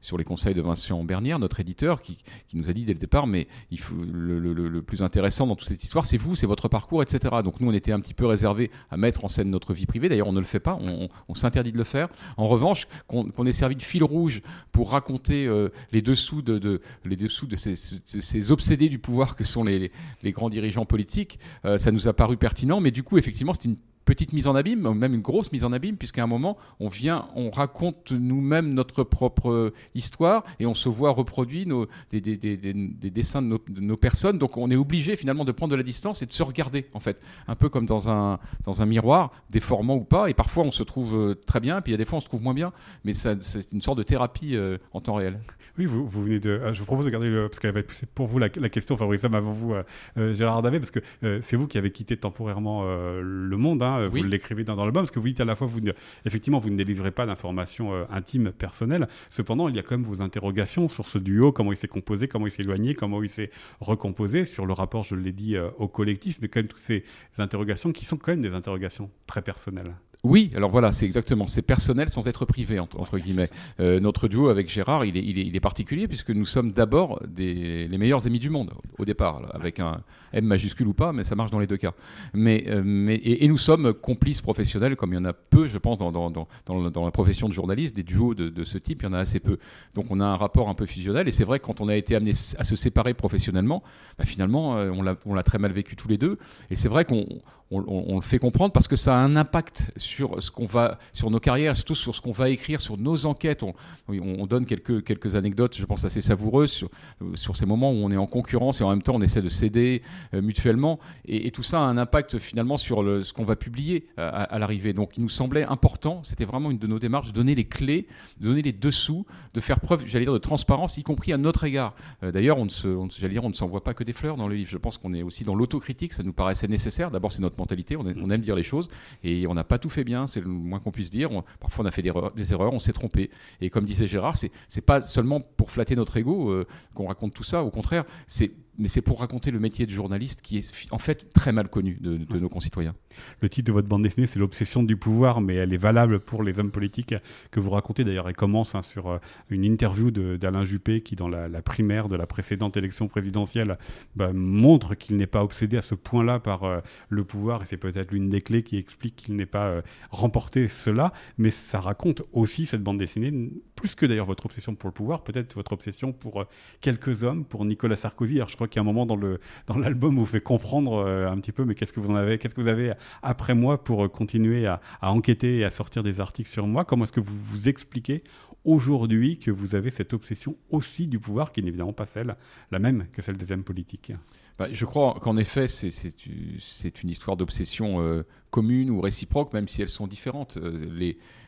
sur 0.00 0.18
les 0.18 0.24
conseils 0.24 0.54
de 0.54 0.62
Vincent 0.62 1.02
Bernière, 1.04 1.38
notre 1.38 1.60
éditeur, 1.60 2.02
qui, 2.02 2.18
qui, 2.46 2.56
nous 2.56 2.70
a 2.70 2.72
dit 2.72 2.84
dès 2.84 2.92
le 2.92 2.98
départ, 2.98 3.26
mais 3.26 3.48
il 3.70 3.80
faut, 3.80 3.94
le, 3.94 4.82
plus 4.82 5.02
intéressant 5.02 5.46
dans 5.46 5.56
toute 5.56 5.68
cette 5.68 5.82
histoire, 5.82 6.04
c'est 6.04 6.16
vous, 6.16 6.36
c'est 6.36 6.46
votre 6.46 6.68
parcours, 6.68 7.02
etc. 7.02 7.36
Donc 7.42 7.60
nous, 7.60 7.68
on 7.68 7.72
était 7.72 7.92
un 7.92 8.00
petit 8.00 8.14
peu 8.14 8.26
réservés 8.26 8.70
à 8.90 8.96
mettre 8.96 9.24
en 9.24 9.28
scène 9.28 9.50
notre 9.50 9.74
vie 9.74 9.86
privée. 9.86 10.08
D'ailleurs, 10.08 10.28
on 10.28 10.32
ne 10.32 10.40
le 10.40 10.46
fait 10.46 10.60
pas, 10.60 10.78
on, 10.80 11.08
on 11.28 11.34
s'interdit 11.34 11.72
de 11.72 11.78
le 11.78 11.84
faire. 11.84 12.08
En 12.36 12.48
revanche, 12.48 12.86
qu'on 13.06 13.46
ait 13.46 13.52
servi 13.52 13.76
de 13.76 13.82
fil 13.82 14.04
rouge 14.04 14.42
pour 14.72 14.90
raconter 14.90 15.48
les 15.92 16.02
dessous 16.02 16.42
de, 16.44 16.80
les 17.04 17.16
dessous 17.16 17.46
de 17.46 17.56
ces, 17.56 18.52
obsédés 18.52 18.88
du 18.88 18.98
pouvoir 18.98 19.36
que 19.36 19.44
sont 19.44 19.64
les, 19.64 19.90
grands 20.24 20.50
dirigeants 20.50 20.86
politiques, 20.86 21.38
euh, 21.64 21.78
ça 21.78 21.90
nous 21.90 22.08
a 22.08 22.12
paru 22.12 22.36
pertinent. 22.36 22.80
Mais 22.80 22.90
du 22.90 23.02
coup, 23.02 23.18
effectivement, 23.18 23.54
c'est 23.54 23.64
une 23.64 23.76
petite 24.04 24.32
mise 24.32 24.46
en 24.46 24.54
abîme, 24.54 24.92
même 24.92 25.14
une 25.14 25.22
grosse 25.22 25.52
mise 25.52 25.64
en 25.64 25.72
abîme, 25.72 25.96
puisqu'à 25.96 26.22
un 26.22 26.26
moment, 26.26 26.56
on 26.80 26.88
vient, 26.88 27.28
on 27.34 27.50
raconte 27.50 28.12
nous-mêmes 28.12 28.74
notre 28.74 29.04
propre 29.04 29.72
histoire 29.94 30.44
et 30.60 30.66
on 30.66 30.74
se 30.74 30.88
voit 30.88 31.10
reproduit 31.10 31.66
des, 32.10 32.20
des, 32.20 32.36
des, 32.36 32.56
des 32.56 33.10
dessins 33.10 33.42
de 33.42 33.58
nos, 33.80 33.96
personnes. 33.96 34.38
Donc 34.38 34.56
on 34.56 34.70
est 34.70 34.76
obligé 34.76 35.16
finalement 35.16 35.44
de 35.44 35.52
prendre 35.52 35.72
de 35.72 35.76
la 35.76 35.82
distance 35.82 36.22
et 36.22 36.26
de 36.26 36.32
se 36.32 36.42
regarder, 36.42 36.86
en 36.94 37.00
fait, 37.00 37.20
un 37.48 37.54
peu 37.54 37.68
comme 37.68 37.86
dans 37.86 38.08
un, 38.08 38.38
dans 38.64 38.82
un 38.82 38.86
miroir, 38.86 39.30
déformant 39.50 39.96
ou 39.96 40.04
pas. 40.04 40.28
Et 40.28 40.34
parfois 40.34 40.64
on 40.64 40.70
se 40.70 40.82
trouve 40.82 41.16
euh, 41.16 41.34
très 41.34 41.60
bien, 41.60 41.80
puis 41.80 41.90
il 41.90 41.94
y 41.94 41.96
a 41.96 41.98
des 41.98 42.04
fois 42.04 42.18
on 42.18 42.20
se 42.20 42.26
trouve 42.26 42.42
moins 42.42 42.54
bien, 42.54 42.72
mais 43.04 43.14
c'est 43.14 43.72
une 43.72 43.82
sorte 43.82 43.98
de 43.98 44.02
thérapie 44.02 44.56
euh, 44.56 44.78
en 44.92 45.00
temps 45.00 45.14
réel. 45.14 45.40
Oui, 45.78 45.86
vous, 45.86 46.06
vous 46.06 46.22
venez 46.22 46.38
de. 46.38 46.60
Ah, 46.64 46.72
je 46.72 46.78
vous 46.78 46.86
propose 46.86 47.04
de 47.04 47.10
garder 47.10 47.28
le, 47.28 47.48
parce 47.48 47.58
qu'elle 47.58 47.72
va 47.72 47.80
être 47.80 48.06
pour 48.14 48.26
vous 48.26 48.38
la, 48.38 48.48
question, 48.48 48.96
Fabrice 48.96 49.24
avant 49.24 49.52
vous, 49.52 49.74
euh, 49.74 50.34
Gérard 50.34 50.62
Davé, 50.62 50.78
parce 50.78 50.92
que 50.92 51.00
c'est 51.40 51.56
vous 51.56 51.66
qui 51.66 51.78
avez 51.78 51.90
quitté 51.90 52.16
temporairement 52.16 52.84
le 52.84 53.56
monde. 53.56 53.82
Hein, 53.82 53.93
euh, 53.98 54.08
vous 54.08 54.22
l'écrivez 54.22 54.64
dans, 54.64 54.76
l'album, 54.76 55.02
parce 55.02 55.10
que 55.10 55.18
vous 55.18 55.28
dites 55.28 55.40
à 55.40 55.44
la 55.44 55.56
fois, 55.56 55.66
vous 55.66 55.80
effectivement, 56.24 56.58
vous 56.58 56.70
ne 56.70 56.76
délivrez 56.76 57.10
pas 57.10 57.26
d'informations 57.26 57.94
euh, 57.94 58.04
intimes, 58.10 58.52
personnelles. 58.52 59.08
Cependant, 59.30 59.68
il 59.68 59.76
y 59.76 59.78
a 59.78 59.82
quand 59.82 59.96
même 59.96 60.06
vos 60.06 60.22
interrogations 60.22 60.88
sur 60.88 61.06
ce 61.06 61.18
duo, 61.18 61.52
comment 61.52 61.72
il 61.72 61.76
s'est 61.76 61.88
composé, 61.88 62.28
comment 62.28 62.46
il 62.46 62.52
s'est 62.52 62.62
éloigné, 62.62 62.94
comment 62.94 63.22
il 63.22 63.28
s'est 63.28 63.50
recomposé, 63.80 64.44
sur 64.44 64.66
le 64.66 64.72
rapport, 64.72 65.04
je 65.04 65.14
l'ai 65.14 65.32
dit, 65.32 65.56
euh, 65.56 65.70
au 65.78 65.88
collectif, 65.88 66.38
mais 66.40 66.48
quand 66.48 66.60
même 66.60 66.68
toutes 66.68 66.78
ces 66.78 67.04
interrogations 67.38 67.92
qui 67.92 68.04
sont 68.04 68.16
quand 68.16 68.32
même 68.32 68.42
des 68.42 68.54
interrogations 68.54 69.10
très 69.26 69.42
personnelles. 69.42 69.94
Oui, 70.24 70.50
alors 70.56 70.70
voilà, 70.70 70.92
c'est 70.92 71.04
exactement, 71.04 71.46
c'est 71.46 71.60
personnel 71.60 72.08
sans 72.08 72.26
être 72.26 72.46
privé, 72.46 72.80
entre, 72.80 73.18
guillemets. 73.18 73.50
Euh, 73.78 74.00
notre 74.00 74.26
duo 74.26 74.48
avec 74.48 74.70
Gérard, 74.70 75.04
il 75.04 75.18
est, 75.18 75.22
il 75.22 75.54
est, 75.54 75.60
particulier 75.60 76.08
puisque 76.08 76.30
nous 76.30 76.46
sommes 76.46 76.72
d'abord 76.72 77.20
les 77.36 77.88
meilleurs 77.98 78.26
amis 78.26 78.38
du 78.38 78.48
monde, 78.48 78.72
au 78.98 79.04
départ, 79.04 79.42
avec 79.54 79.80
un 79.80 80.00
M 80.34 80.44
majuscule 80.44 80.88
ou 80.88 80.94
pas, 80.94 81.12
mais 81.12 81.24
ça 81.24 81.36
marche 81.36 81.50
dans 81.50 81.58
les 81.58 81.66
deux 81.66 81.76
cas. 81.76 81.92
Mais, 82.32 82.64
euh, 82.68 82.82
mais, 82.84 83.20
et, 83.22 83.46
nous 83.48 83.56
sommes 83.56 83.94
complices 83.94 84.40
professionnels, 84.40 84.96
comme 84.96 85.12
il 85.12 85.16
y 85.16 85.18
en 85.18 85.24
a 85.24 85.32
peu, 85.32 85.66
je 85.66 85.78
pense, 85.78 85.98
dans, 85.98 86.10
dans, 86.10 86.30
dans, 86.30 87.04
la 87.04 87.10
profession 87.10 87.48
de 87.48 87.54
journaliste, 87.54 87.94
des 87.94 88.02
duos 88.02 88.34
de, 88.34 88.48
de, 88.48 88.64
ce 88.64 88.78
type, 88.78 89.02
il 89.02 89.06
y 89.06 89.08
en 89.08 89.12
a 89.12 89.18
assez 89.18 89.40
peu. 89.40 89.58
Donc 89.94 90.06
on 90.10 90.20
a 90.20 90.24
un 90.24 90.36
rapport 90.36 90.68
un 90.68 90.74
peu 90.74 90.86
fusionnel, 90.86 91.28
et 91.28 91.32
c'est 91.32 91.44
vrai 91.44 91.60
que 91.60 91.64
quand 91.64 91.80
on 91.80 91.88
a 91.88 91.96
été 91.96 92.16
amené 92.16 92.32
à 92.58 92.64
se 92.64 92.76
séparer 92.76 93.14
professionnellement, 93.14 93.82
bah, 94.18 94.24
finalement, 94.24 94.76
euh, 94.76 94.90
on 95.24 95.34
l'a 95.34 95.42
très 95.42 95.58
mal 95.58 95.72
vécu 95.72 95.96
tous 95.96 96.08
les 96.08 96.18
deux, 96.18 96.38
et 96.70 96.74
c'est 96.74 96.88
vrai 96.88 97.04
qu'on 97.04 97.26
on, 97.70 98.16
le 98.16 98.20
fait 98.20 98.38
comprendre 98.38 98.72
parce 98.72 98.88
que 98.88 98.96
ça 98.96 99.16
a 99.16 99.18
un 99.18 99.36
impact 99.36 99.90
sur 99.96 100.13
ce 100.16 100.50
qu'on 100.50 100.66
va, 100.66 100.98
sur 101.12 101.30
nos 101.30 101.40
carrières, 101.40 101.76
surtout 101.76 101.94
sur 101.94 102.14
ce 102.14 102.20
qu'on 102.20 102.32
va 102.32 102.50
écrire, 102.50 102.80
sur 102.80 102.96
nos 102.96 103.26
enquêtes. 103.26 103.62
On, 103.62 103.74
on, 104.08 104.46
donne 104.46 104.66
quelques, 104.66 105.04
quelques 105.04 105.36
anecdotes, 105.36 105.76
je 105.76 105.84
pense 105.84 106.04
assez 106.04 106.20
savoureuses 106.20 106.70
sur, 106.70 106.90
sur 107.34 107.56
ces 107.56 107.66
moments 107.66 107.90
où 107.90 107.96
on 107.96 108.10
est 108.10 108.16
en 108.16 108.26
concurrence 108.26 108.80
et 108.80 108.84
en 108.84 108.90
même 108.90 109.02
temps 109.02 109.14
on 109.14 109.22
essaie 109.22 109.42
de 109.42 109.48
s'aider 109.48 110.02
euh, 110.34 110.42
mutuellement. 110.42 110.98
Et, 111.26 111.50
tout 111.50 111.62
ça 111.62 111.78
a 111.78 111.82
un 111.82 111.98
impact 111.98 112.38
finalement 112.38 112.76
sur 112.76 112.98
ce 112.98 113.32
qu'on 113.32 113.44
va 113.44 113.54
publier 113.54 114.08
à, 114.16 114.58
l'arrivée. 114.58 114.92
Donc 114.92 115.16
il 115.16 115.22
nous 115.22 115.28
semblait 115.28 115.62
important, 115.64 116.22
c'était 116.24 116.44
vraiment 116.44 116.70
une 116.70 116.78
de 116.78 116.86
nos 116.86 116.98
démarches, 116.98 117.28
de 117.28 117.32
donner 117.32 117.54
les 117.54 117.64
clés, 117.64 118.08
de 118.40 118.46
donner 118.46 118.62
les 118.62 118.72
dessous, 118.72 119.24
de 119.54 119.60
faire 119.60 119.80
preuve, 119.80 120.04
j'allais 120.06 120.24
dire, 120.24 120.32
de 120.32 120.38
transparence, 120.38 120.98
y 120.98 121.02
compris 121.02 121.32
à 121.32 121.38
notre 121.38 121.64
égard. 121.64 121.94
Euh, 122.22 122.32
d'ailleurs, 122.32 122.58
on 122.58 122.64
ne 122.64 122.70
se, 122.70 122.88
j'allais 123.16 123.34
dire, 123.34 123.44
on 123.44 123.48
ne 123.48 123.54
s'envoie 123.54 123.84
pas 123.84 123.94
que 123.94 124.04
des 124.04 124.12
fleurs 124.12 124.36
dans 124.36 124.48
le 124.48 124.54
livre. 124.54 124.70
Je 124.70 124.78
pense 124.78 124.98
qu'on 124.98 125.14
est 125.14 125.22
aussi 125.22 125.44
dans 125.44 125.54
l'autocritique, 125.54 126.12
ça 126.12 126.22
nous 126.22 126.32
paraissait 126.32 126.68
nécessaire. 126.68 127.10
D'abord, 127.10 127.32
c'est 127.32 127.42
notre 127.42 127.58
mentalité, 127.58 127.96
on, 127.96 128.06
aime 128.06 128.40
dire 128.40 128.56
les 128.56 128.62
choses, 128.62 128.88
et 129.22 129.46
on 129.46 129.54
n'a 129.54 129.64
pas 129.64 129.78
tout 129.78 129.90
fait 129.90 130.03
c'est 130.26 130.40
le 130.40 130.48
moins 130.48 130.80
qu'on 130.80 130.90
puisse 130.90 131.10
dire. 131.10 131.30
parfois 131.60 131.84
on 131.84 131.88
a 131.88 131.90
fait 131.90 132.02
des 132.02 132.52
erreurs, 132.52 132.72
on 132.72 132.78
s'est 132.78 132.92
trompé. 132.92 133.30
Et 133.60 133.70
comme 133.70 133.84
disait 133.84 134.06
Gérard, 134.06 134.36
c'est 134.36 134.80
pas 134.80 135.00
seulement 135.02 135.40
pour 135.40 135.70
flatter 135.70 135.96
notre 135.96 136.16
ego 136.16 136.50
euh, 136.50 136.66
qu'on 136.94 137.06
raconte 137.06 137.34
tout 137.34 137.44
ça, 137.44 137.62
au 137.64 137.70
contraire, 137.70 138.04
c'est 138.26 138.52
mais 138.78 138.88
c'est 138.88 139.02
pour 139.02 139.20
raconter 139.20 139.50
le 139.50 139.58
métier 139.58 139.86
de 139.86 139.90
journaliste 139.90 140.42
qui 140.42 140.58
est 140.58 140.92
en 140.92 140.98
fait 140.98 141.32
très 141.32 141.52
mal 141.52 141.68
connu 141.68 141.98
de, 142.00 142.38
nos 142.38 142.48
concitoyens. 142.48 142.94
Le 143.40 143.48
titre 143.48 143.68
de 143.68 143.72
votre 143.72 143.88
bande 143.88 144.02
dessinée, 144.02 144.26
c'est 144.26 144.38
l'obsession 144.38 144.82
du 144.82 144.96
pouvoir, 144.96 145.40
mais 145.40 145.54
elle 145.54 145.72
est 145.72 145.78
valable 145.78 146.20
pour 146.20 146.42
les 146.42 146.58
hommes 146.58 146.70
politiques 146.70 147.14
que 147.50 147.60
vous 147.60 147.70
racontez. 147.70 148.04
D'ailleurs, 148.04 148.28
elle 148.28 148.36
commence 148.36 148.74
hein, 148.74 148.82
sur 148.82 149.08
euh, 149.08 149.18
une 149.50 149.64
interview 149.64 150.10
d'Alain 150.10 150.64
Juppé 150.64 151.00
qui, 151.00 151.14
dans 151.14 151.28
la, 151.28 151.48
primaire 151.62 152.08
de 152.08 152.16
la 152.16 152.26
précédente 152.26 152.76
élection 152.76 153.08
présidentielle, 153.08 153.78
bah, 154.16 154.32
montre 154.32 154.94
qu'il 154.94 155.16
n'est 155.16 155.26
pas 155.26 155.44
obsédé 155.44 155.76
à 155.76 155.82
ce 155.82 155.94
point-là 155.94 156.40
par 156.40 156.64
euh, 156.64 156.80
le 157.08 157.24
pouvoir, 157.24 157.62
et 157.62 157.66
c'est 157.66 157.76
peut-être 157.76 158.12
l'une 158.12 158.28
des 158.28 158.40
clés 158.40 158.62
qui 158.62 158.76
explique 158.76 159.16
qu'il 159.16 159.36
n'ait 159.36 159.46
pas 159.46 159.66
euh, 159.66 159.82
remporté 160.10 160.68
cela. 160.68 161.12
Mais 161.38 161.50
ça 161.50 161.80
raconte 161.80 162.22
aussi 162.32 162.66
cette 162.66 162.82
bande 162.82 162.98
dessinée, 162.98 163.32
plus 163.76 163.94
que 163.94 164.06
d'ailleurs 164.06 164.26
votre 164.26 164.46
obsession 164.46 164.74
pour 164.74 164.88
le 164.88 164.94
pouvoir, 164.94 165.22
peut-être 165.22 165.54
votre 165.54 165.72
obsession 165.72 166.12
pour 166.12 166.44
quelques 166.80 167.22
hommes, 167.24 167.44
pour 167.44 167.64
Nicolas 167.64 167.96
Sarkozy. 167.96 168.36
Alors, 168.36 168.48
je 168.48 168.56
crois 168.64 168.68
qu'il 168.68 168.80
un 168.80 168.92
moment 168.92 169.06
dans 169.06 169.78
l'album 169.78 170.16
vous 170.16 170.26
fait 170.26 170.40
comprendre 170.40 171.04
euh, 171.04 171.30
un 171.30 171.36
petit 171.36 171.52
peu, 171.52 171.64
mais 171.64 171.74
qu'est-ce 171.74 171.92
que 171.92 172.00
vous 172.00 172.10
en 172.10 172.16
avez, 172.16 172.38
qu'est-ce 172.38 172.54
que 172.54 172.60
vous 172.60 172.68
avez 172.68 172.92
après 173.22 173.54
moi 173.54 173.82
pour 173.82 174.04
euh, 174.04 174.08
continuer 174.08 174.66
à, 174.66 174.80
enquêter 175.02 175.58
et 175.58 175.64
à 175.64 175.70
sortir 175.70 176.02
des 176.02 176.20
articles 176.20 176.48
sur 176.48 176.66
moi? 176.66 176.84
Comment 176.84 177.04
est-ce 177.04 177.12
que 177.12 177.20
vous 177.20 177.36
vous 177.36 177.68
expliquez 177.68 178.22
aujourd'hui 178.64 179.38
que 179.38 179.50
vous 179.50 179.74
avez 179.74 179.90
cette 179.90 180.14
obsession 180.14 180.56
aussi 180.70 181.06
du 181.06 181.18
pouvoir, 181.18 181.52
qui 181.52 181.62
n'est 181.62 181.68
évidemment 181.68 181.92
pas 181.92 182.06
celle, 182.06 182.36
la 182.70 182.78
même 182.78 183.06
que 183.12 183.20
celle 183.20 183.36
des 183.36 183.52
hommes 183.52 183.64
politiques? 183.64 184.12
Bah, 184.58 184.68
je 184.70 184.84
crois 184.84 185.18
qu'en 185.20 185.36
effet, 185.36 185.66
c'est 185.66 187.02
une 187.02 187.10
histoire 187.10 187.36
d'obsession 187.36 188.00
euh, 188.00 188.22
commune 188.50 188.88
ou 188.90 189.00
réciproque, 189.00 189.52
même 189.52 189.66
si 189.66 189.82
elles 189.82 189.88
sont 189.88 190.06
différentes. 190.06 190.58
Euh, 190.58 190.88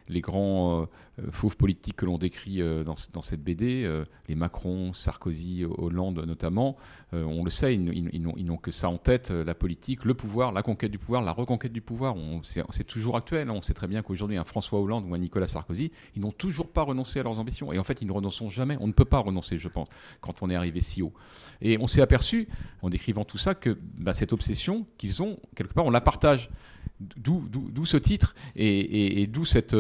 les, 0.09 0.21
grands 0.21 0.89
euh, 1.19 1.31
fauves 1.31 1.57
politiques 1.57 1.97
que 1.97 2.07
l'on 2.07 2.19
décrit 2.19 2.61
dans, 2.85 3.23
cette 3.23 3.43
BD, 3.43 4.05
les 4.29 4.35
Macron, 4.35 4.93
Sarkozy, 4.93 5.65
Hollande 5.65 6.25
notamment, 6.27 6.77
on 7.13 7.43
le 7.43 7.51
sait, 7.51 7.75
ils, 7.75 8.23
n'ont 8.23 8.57
que 8.57 8.71
ça 8.71 8.89
en 8.89 8.99
tête, 8.99 9.31
la 9.31 9.55
politique, 9.55 10.05
le 10.05 10.15
pouvoir, 10.15 10.53
la 10.53 10.63
conquête 10.63 10.93
du 10.93 10.99
pouvoir, 10.99 11.23
la 11.23 11.33
reconquête 11.33 11.73
du 11.73 11.81
pouvoir. 11.81 12.15
C'est 12.43 12.85
toujours 12.87 13.17
actuel. 13.17 13.51
Hein. 13.51 13.55
On 13.57 13.63
sait 13.63 13.75
très 13.75 13.89
bien 13.89 14.03
qu'aujourd'hui, 14.03 14.37
un 14.37 14.45
François 14.45 14.81
Hollande 14.81 15.07
ou 15.09 15.15
un 15.15 15.19
Nicolas 15.19 15.49
Sarkozy, 15.49 15.91
ils 16.15 16.23
n'ont 16.23 16.31
toujours 16.31 16.71
pas 16.71 16.83
renoncé 16.83 17.19
à 17.19 17.25
leurs 17.25 17.41
ambitions. 17.41 17.73
Et 17.73 17.79
en 17.81 17.85
fait, 17.85 18.01
ils 18.01 18.07
ne 18.07 18.13
renonceront 18.13 18.51
jamais. 18.51 18.77
On 18.81 18.87
ne 18.87 18.93
peut 18.93 19.05
pas 19.05 19.19
renoncer, 19.19 19.59
je 19.59 19.69
pense, 19.69 19.89
quand 20.21 20.43
on 20.43 20.51
est 20.51 20.55
arrivé 20.55 20.81
si 20.81 21.03
haut. 21.03 21.13
Et 21.61 21.79
on 21.79 21.89
s'est 21.89 22.03
aperçu, 22.03 22.49
en 22.83 22.91
décrivant 22.97 23.27
tout 23.27 23.37
ça, 23.37 23.55
que 23.55 23.77
bah, 23.99 24.15
cette 24.15 24.33
obsession 24.33 24.87
qu'ils 24.97 25.23
ont, 25.23 25.39
quelque 25.55 25.75
part, 25.75 25.85
on 25.85 25.91
la 25.91 26.01
partage. 26.01 26.49
D'où 26.99 27.85
ce 27.85 27.97
titre 27.99 28.35
et, 28.55 29.27
d'où 29.27 29.45
cette, 29.45 29.77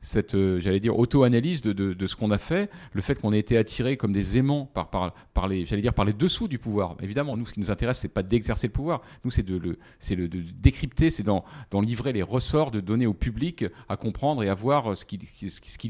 cette 0.00 0.36
j'allais 0.60 0.80
dire, 0.80 0.98
auto-analyse 0.98 1.60
de, 1.60 2.06
ce 2.06 2.16
qu'on 2.16 2.30
a 2.30 2.38
fait, 2.38 2.70
le 2.92 3.02
fait 3.02 3.20
qu'on 3.20 3.32
ait 3.32 3.38
été 3.38 3.58
attiré 3.58 3.96
comme 3.96 4.12
des 4.12 4.38
aimants 4.38 4.70
par, 4.72 5.48
les, 5.48 5.66
j'allais 5.66 5.82
dire, 5.82 5.92
par 5.92 6.04
les 6.04 6.14
dessous 6.14 6.48
du 6.48 6.58
pouvoir. 6.58 6.96
Évidemment, 7.02 7.36
nous, 7.36 7.44
ce 7.44 7.52
qui 7.52 7.60
nous 7.60 7.70
intéresse, 7.70 7.98
c'est 7.98 8.08
pas 8.08 8.22
d'exercer 8.22 8.66
le 8.66 8.72
pouvoir. 8.72 9.02
Nous, 9.24 9.30
c'est 9.30 9.42
de 9.42 9.78
c'est 9.98 10.16
de 10.16 10.26
décrypter, 10.26 11.10
c'est 11.10 11.22
d'en, 11.22 11.44
livrer 11.82 12.12
les 12.12 12.22
ressorts, 12.22 12.70
de 12.70 12.80
donner 12.80 13.06
au 13.06 13.14
public 13.14 13.66
à 13.88 13.96
comprendre 13.96 14.42
et 14.42 14.48
à 14.48 14.54
voir 14.54 14.96
ce 14.96 15.04
qu'il, 15.04 15.22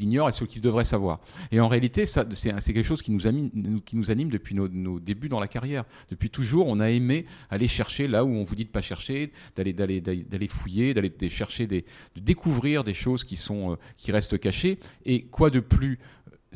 ignore 0.02 0.28
et 0.28 0.32
ce 0.32 0.44
qu'il 0.44 0.60
devrait 0.60 0.84
savoir. 0.84 1.20
Et 1.52 1.60
en 1.60 1.68
réalité, 1.68 2.06
c'est, 2.06 2.24
quelque 2.50 2.82
chose 2.82 3.02
qui 3.02 3.12
nous, 3.12 3.26
anime, 3.26 3.50
depuis 3.52 4.54
nos, 4.54 4.98
débuts 4.98 5.28
dans 5.28 5.40
la 5.40 5.48
carrière. 5.48 5.84
Depuis 6.10 6.30
toujours, 6.30 6.66
on 6.66 6.80
a 6.80 6.90
aimé 6.90 7.26
aller 7.50 7.68
chercher 7.68 8.08
là 8.08 8.24
où 8.24 8.28
on 8.28 8.44
vous 8.44 8.54
dit 8.54 8.64
de 8.64 8.70
pas 8.70 8.80
chercher, 8.80 9.32
d'aller, 9.56 9.72
d'aller, 9.72 10.00
d'aller 10.00 10.48
fouiller 10.48 10.63
d'aller 10.94 11.12
chercher, 11.28 11.66
des, 11.66 11.84
de 12.16 12.20
découvrir 12.20 12.84
des 12.84 12.94
choses 12.94 13.24
qui, 13.24 13.36
sont, 13.36 13.72
euh, 13.72 13.76
qui 13.96 14.12
restent 14.12 14.38
cachées. 14.38 14.78
Et 15.04 15.22
quoi 15.22 15.50
de 15.50 15.60
plus 15.60 15.98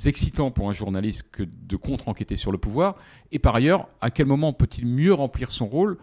excitant 0.05 0.51
pour 0.51 0.71
un 0.71 0.73
journaliste 0.73 1.25
que 1.33 1.43
de 1.43 1.77
contre-enquêter 1.77 2.37
sur 2.37 2.53
le 2.53 2.59
pouvoir? 2.59 2.97
Et 3.33 3.39
par 3.39 3.55
ailleurs, 3.55 3.89
à 4.01 4.11
quel 4.11 4.27
moment 4.27 4.53
peut-il 4.53 4.87
mieux 4.87 5.15
remplir 5.15 5.51
son 5.51 5.67
rôle? 5.67 5.99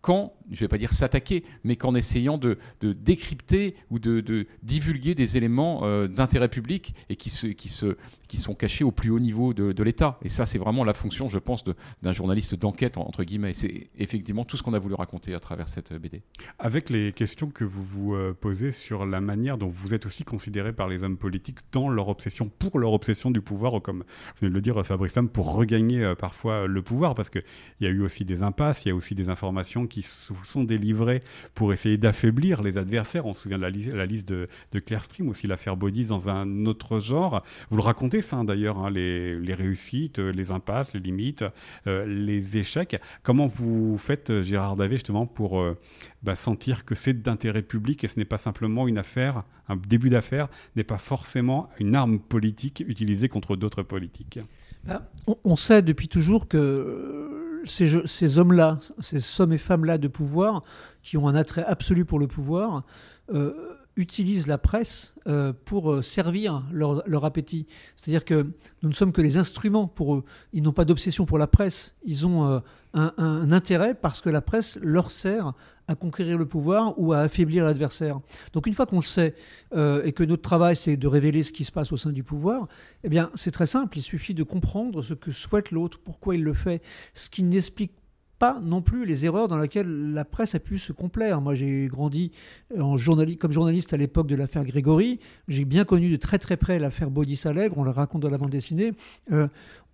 Quand, 0.00 0.34
je 0.50 0.54
ne 0.54 0.60
vais 0.60 0.68
pas 0.68 0.78
dire 0.78 0.92
s'attaquer, 0.92 1.44
mais 1.64 1.76
qu'en 1.76 1.94
essayant 1.94 2.38
de, 2.38 2.58
décrypter 2.80 3.74
ou 3.90 3.98
de, 3.98 4.46
divulguer 4.62 5.14
des 5.14 5.36
éléments 5.36 5.80
euh, 5.82 6.06
d'intérêt 6.06 6.48
public 6.48 6.94
et 7.08 7.16
qui, 7.16 7.28
sont 7.28 8.54
cachés 8.54 8.84
au 8.84 8.92
plus 8.92 9.10
haut 9.10 9.18
niveau 9.18 9.52
de, 9.52 9.82
l'État. 9.82 10.18
Et 10.22 10.28
ça, 10.28 10.46
c'est 10.46 10.58
vraiment 10.58 10.84
la 10.84 10.94
fonction, 10.94 11.28
je 11.28 11.38
pense, 11.38 11.64
d'un 12.02 12.12
journaliste 12.12 12.54
d'enquête, 12.54 12.98
entre 12.98 13.24
guillemets. 13.24 13.54
C'est 13.54 13.88
effectivement 13.98 14.44
tout 14.44 14.56
ce 14.56 14.62
qu'on 14.62 14.74
a 14.74 14.78
voulu 14.78 14.94
raconter 14.94 15.34
à 15.34 15.40
travers 15.40 15.68
cette 15.68 15.92
BD. 15.92 16.22
Avec 16.58 16.90
les 16.90 17.12
questions 17.12 17.50
que 17.50 17.64
vous 17.64 17.82
vous 17.82 18.14
euh, 18.14 18.36
posez 18.38 18.72
sur 18.72 19.06
la 19.06 19.20
manière 19.20 19.58
dont 19.58 19.68
vous 19.68 19.94
êtes 19.94 20.06
aussi 20.06 20.24
considéré 20.24 20.72
par 20.72 20.88
les 20.88 21.02
hommes 21.02 21.16
politiques 21.16 21.58
dans 21.72 21.88
leur 21.88 22.08
obsession, 22.08 22.48
pour 22.48 22.78
leur 22.78 22.92
obsession 22.92 23.30
du 23.30 23.40
pouvoir, 23.40 23.74
ou 23.74 23.80
comme 23.80 23.98
vous 23.98 24.40
venez 24.40 24.50
de 24.50 24.54
le 24.54 24.60
dire, 24.60 24.84
Fabrice 24.86 25.12
Sam, 25.12 25.28
pour 25.28 25.52
regagner 25.52 26.04
euh, 26.04 26.14
parfois 26.14 26.66
le 26.66 26.82
pouvoir, 26.82 27.14
parce 27.14 27.30
qu'il 27.30 27.42
y 27.80 27.86
a 27.86 27.90
eu 27.90 28.02
aussi 28.02 28.24
des 28.24 28.42
impasses, 28.42 28.84
il 28.84 28.88
y 28.88 28.90
a 28.90 28.94
aussi 28.94 29.14
des 29.14 29.28
informations 29.28 29.86
qui 29.86 29.95
qui 29.96 30.06
sont 30.44 30.64
délivrés 30.64 31.20
pour 31.54 31.72
essayer 31.72 31.96
d'affaiblir 31.96 32.62
les 32.62 32.76
adversaires. 32.76 33.24
On 33.24 33.32
se 33.32 33.42
souvient 33.42 33.56
de 33.56 33.62
la, 33.62 34.06
liste 34.06 34.28
de, 34.28 34.46
de 34.72 34.78
Claire 34.78 35.02
Stream, 35.02 35.30
aussi 35.30 35.46
l'affaire 35.46 35.76
Bodis 35.76 36.06
dans 36.06 36.28
un 36.28 36.66
autre 36.66 37.00
genre. 37.00 37.42
Vous 37.70 37.78
le 37.78 37.82
racontez 37.82 38.20
ça 38.20 38.36
hein, 38.36 38.44
d'ailleurs, 38.44 38.78
hein, 38.78 38.90
les, 38.90 39.54
réussites, 39.54 40.18
les 40.18 40.50
impasses, 40.50 40.92
les 40.92 41.00
limites, 41.00 41.44
euh, 41.86 42.04
les 42.04 42.58
échecs. 42.58 43.00
Comment 43.22 43.46
vous 43.46 43.96
faites, 43.96 44.28
euh, 44.28 44.42
Gérard 44.42 44.76
Davé, 44.76 44.96
justement, 44.96 45.24
pour 45.24 45.60
euh, 45.60 45.78
bah, 46.22 46.34
sentir 46.34 46.84
que 46.84 46.94
c'est 46.94 47.22
d'intérêt 47.22 47.62
public 47.62 48.04
et 48.04 48.08
ce 48.08 48.18
n'est 48.18 48.26
pas 48.26 48.38
simplement 48.38 48.88
une 48.88 48.98
affaire, 48.98 49.44
un 49.68 49.76
début 49.76 50.10
d'affaire, 50.10 50.48
n'est 50.76 50.84
pas 50.84 50.98
forcément 50.98 51.70
une 51.80 51.94
arme 51.94 52.18
politique 52.18 52.84
utilisée 52.86 53.30
contre 53.30 53.56
d'autres 53.56 53.82
politiques? 53.82 54.40
Bah, 54.84 55.10
on, 55.44 55.56
sait 55.56 55.82
depuis 55.82 56.06
toujours 56.06 56.46
que 56.46 57.45
ces, 57.64 58.38
hommes-là, 58.38 58.78
ces 59.00 59.40
hommes 59.40 59.52
et 59.52 59.58
femmes-là 59.58 59.98
de 59.98 60.08
pouvoir, 60.08 60.62
qui 61.02 61.16
ont 61.16 61.28
un 61.28 61.34
attrait 61.34 61.64
absolu 61.64 62.04
pour 62.04 62.18
le 62.18 62.26
pouvoir, 62.26 62.84
euh, 63.32 63.75
utilisent 63.96 64.46
la 64.46 64.58
presse 64.58 65.14
euh, 65.26 65.52
pour 65.64 65.90
euh, 65.90 66.02
servir 66.02 66.62
leur, 66.70 67.24
appétit. 67.24 67.66
C'est-à-dire 67.96 68.24
que 68.24 68.46
nous 68.82 68.90
ne 68.90 68.94
sommes 68.94 69.12
que 69.12 69.22
les 69.22 69.38
instruments 69.38 69.86
pour 69.86 70.16
eux. 70.16 70.24
Ils 70.52 70.62
n'ont 70.62 70.72
pas 70.72 70.84
d'obsession 70.84 71.24
pour 71.24 71.38
la 71.38 71.46
presse. 71.46 71.94
Ils 72.04 72.26
ont 72.26 72.62
un, 72.94 73.52
intérêt 73.52 73.94
parce 73.94 74.20
que 74.20 74.30
la 74.30 74.40
presse 74.40 74.78
leur 74.82 75.10
sert 75.10 75.52
à 75.88 75.94
conquérir 75.94 76.36
le 76.38 76.46
pouvoir 76.46 76.98
ou 76.98 77.12
à 77.12 77.20
affaiblir 77.20 77.64
l'adversaire. 77.64 78.20
Donc 78.52 78.66
une 78.66 78.74
fois 78.74 78.86
qu'on 78.86 78.96
le 78.96 79.02
sait 79.02 79.34
et 79.74 80.12
que 80.12 80.24
notre 80.24 80.42
travail 80.42 80.76
c'est 80.76 80.96
de 80.96 81.06
révéler 81.06 81.42
ce 81.42 81.52
qui 81.52 81.64
se 81.64 81.72
passe 81.72 81.92
au 81.92 81.96
sein 81.96 82.10
du 82.12 82.22
pouvoir, 82.22 82.68
eh 83.04 83.08
bien 83.08 83.30
c'est 83.34 83.50
très 83.50 83.66
simple. 83.66 83.98
Il 83.98 84.02
suffit 84.02 84.34
de 84.34 84.42
comprendre 84.42 85.02
ce 85.02 85.14
que 85.14 85.30
souhaite 85.30 85.70
l'autre, 85.70 86.00
pourquoi 86.02 86.36
il 86.36 86.42
le 86.42 86.54
fait, 86.54 86.82
ce 87.14 87.28
qui 87.28 87.42
n'explique 87.42 87.92
pas 88.38 88.60
non 88.62 88.82
plus 88.82 89.06
les 89.06 89.24
erreurs 89.24 89.48
dans 89.48 89.58
lesquelles 89.58 90.12
la 90.12 90.24
presse 90.24 90.54
a 90.54 90.58
pu 90.58 90.78
se 90.78 90.92
complaire. 90.92 91.40
Moi, 91.40 91.54
j'ai 91.54 91.86
grandi 91.86 92.32
en 92.78 92.96
comme 93.38 93.52
journaliste 93.52 93.94
à 93.94 93.96
l'époque 93.96 94.26
de 94.26 94.34
l'affaire 94.34 94.64
Grégory. 94.64 95.20
J'ai 95.48 95.64
bien 95.64 95.84
connu 95.84 96.10
de 96.10 96.16
très 96.16 96.38
très 96.38 96.56
près 96.56 96.78
l'affaire 96.78 97.10
Baudis 97.10 97.42
Allègre, 97.44 97.78
on 97.78 97.84
le 97.84 97.90
raconte 97.90 98.22
dans 98.22 98.30
la 98.30 98.38
bande 98.38 98.50
dessinée. 98.50 98.92
Euh, 99.32 99.48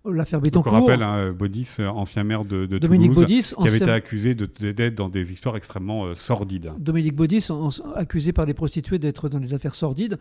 l'affaire 0.05 0.41
Bettencourt. 0.41 0.73
on 0.73 0.81
rappelle 0.81 1.03
hein, 1.03 1.31
Baudis, 1.31 1.77
ancien 1.79 2.23
maire 2.23 2.43
de, 2.43 2.65
de 2.65 2.77
Dominique 2.77 3.13
Toulouse, 3.13 3.55
qui 3.59 3.67
avait 3.67 3.77
été 3.77 3.89
accusé 3.89 4.35
d'être 4.35 4.95
dans 4.95 5.09
des 5.09 5.31
histoires 5.31 5.55
extrêmement 5.55 6.05
euh, 6.05 6.15
sordides. 6.15 6.71
Dominique 6.77 7.15
Baudis, 7.15 7.47
accusé 7.95 8.33
par 8.33 8.45
des 8.45 8.53
prostituées 8.53 8.99
d'être 8.99 9.29
dans 9.29 9.39
des 9.39 9.53
affaires 9.53 9.75
sordides, 9.75 10.17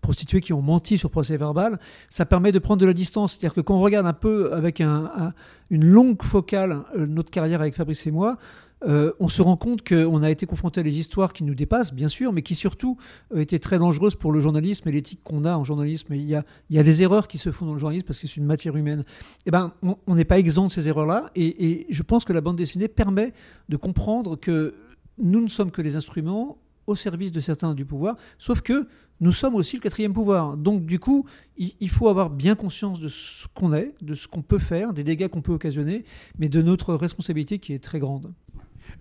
prostituées 0.00 0.40
qui 0.40 0.52
ont 0.52 0.62
menti 0.62 0.98
sur 0.98 1.10
procès 1.10 1.36
verbal. 1.36 1.78
Ça 2.08 2.24
permet 2.24 2.52
de 2.52 2.58
prendre 2.58 2.80
de 2.80 2.86
la 2.86 2.94
distance. 2.94 3.32
C'est-à-dire 3.32 3.54
que 3.54 3.60
quand 3.60 3.76
on 3.76 3.82
regarde 3.82 4.06
un 4.06 4.12
peu 4.12 4.52
avec 4.52 4.80
un, 4.80 5.32
une 5.70 5.84
longue 5.84 6.22
focale 6.22 6.82
euh, 6.96 7.06
notre 7.06 7.30
carrière 7.30 7.60
avec 7.60 7.74
Fabrice 7.74 8.06
et 8.06 8.10
moi, 8.10 8.36
euh, 8.84 9.12
on 9.20 9.28
se 9.28 9.40
rend 9.40 9.56
compte 9.56 9.86
qu'on 9.86 10.22
a 10.22 10.30
été 10.30 10.44
confronté 10.44 10.80
à 10.80 10.82
des 10.82 10.98
histoires 10.98 11.32
qui 11.32 11.44
nous 11.44 11.54
dépassent, 11.54 11.94
bien 11.94 12.08
sûr, 12.08 12.32
mais 12.32 12.42
qui 12.42 12.54
surtout 12.54 12.98
euh, 13.34 13.40
étaient 13.40 13.58
très 13.58 13.78
dangereuses 13.78 14.14
pour 14.14 14.32
le 14.32 14.40
journalisme 14.40 14.88
et 14.88 14.92
l'éthique 14.92 15.20
qu'on 15.24 15.44
a 15.44 15.56
en 15.56 15.64
journalisme. 15.64 16.14
il, 16.14 16.28
y 16.28 16.34
a, 16.34 16.82
des 16.82 17.02
erreurs 17.02 17.26
qui 17.26 17.38
se 17.38 17.50
font 17.50 17.64
dans 17.64 17.72
le 17.72 17.78
journalisme 17.78 18.06
parce 18.06 18.18
que 18.18 18.26
c'est 18.26 18.36
une 18.36 18.44
matière 18.44 18.76
humaine. 18.76 19.04
Eh 19.46 19.50
ben, 19.50 19.72
on 20.06 20.14
n'est 20.14 20.26
pas 20.26 20.38
exempt 20.38 20.66
de 20.66 20.72
ces 20.72 20.88
erreurs-là. 20.88 21.30
Et, 21.36 21.86
je 21.88 22.02
pense 22.02 22.24
que 22.24 22.32
la 22.32 22.40
bande 22.40 22.56
dessinée 22.56 22.88
permet 22.88 23.32
de 23.68 23.76
comprendre 23.76 24.36
que 24.36 24.74
nous 25.18 25.40
ne 25.40 25.48
sommes 25.48 25.70
que 25.70 25.82
les 25.82 25.96
instruments 25.96 26.58
au 26.86 26.94
service 26.94 27.32
de 27.32 27.40
certains 27.40 27.74
du 27.74 27.84
pouvoir, 27.84 28.16
sauf 28.38 28.60
que 28.60 28.86
nous 29.20 29.32
sommes 29.32 29.56
aussi 29.56 29.76
le 29.76 29.80
quatrième 29.80 30.12
pouvoir. 30.12 30.56
Donc 30.56 30.84
du 30.84 31.00
coup, 31.00 31.26
il 31.56 31.90
faut 31.90 32.08
avoir 32.08 32.30
bien 32.30 32.54
conscience 32.54 33.00
de 33.00 33.08
ce 33.08 33.46
qu'on 33.54 33.72
est, 33.72 33.94
de 34.02 34.14
ce 34.14 34.28
qu'on 34.28 34.42
peut 34.42 34.58
faire, 34.58 34.92
des 34.92 35.02
dégâts 35.02 35.26
qu'on 35.26 35.40
peut 35.40 35.52
occasionner, 35.52 36.04
mais 36.38 36.48
de 36.48 36.62
notre 36.62 36.94
responsabilité 36.94 37.58
qui 37.58 37.72
est 37.72 37.82
très 37.82 37.98
grande. 37.98 38.32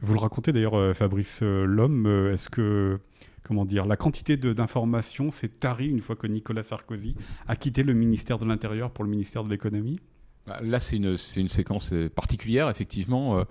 Vous 0.01 0.13
le 0.13 0.19
racontez 0.19 0.51
d'ailleurs, 0.51 0.75
euh, 0.75 0.93
Fabrice 0.93 1.39
euh, 1.41 1.65
Lhomme. 1.65 2.05
Euh, 2.05 2.33
est-ce 2.33 2.49
que, 2.49 2.99
comment 3.43 3.65
dire, 3.65 3.85
la 3.85 3.97
quantité 3.97 4.37
d'informations 4.37 5.31
s'est 5.31 5.47
tarie 5.47 5.89
une 5.89 6.01
fois 6.01 6.15
que 6.15 6.27
Nicolas 6.27 6.63
Sarkozy 6.63 7.15
a 7.47 7.55
quitté 7.55 7.83
le 7.83 7.93
ministère 7.93 8.37
de 8.37 8.45
l'Intérieur 8.45 8.91
pour 8.91 9.03
le 9.03 9.09
ministère 9.09 9.43
de 9.43 9.49
l'Économie? 9.49 9.99
Bah, 10.47 10.59
Là, 10.61 10.79
c'est 10.79 10.97
une, 10.97 11.17
une, 11.37 11.49
séquence 11.49 11.91
particulière, 12.13 12.69
effectivement, 12.69 13.43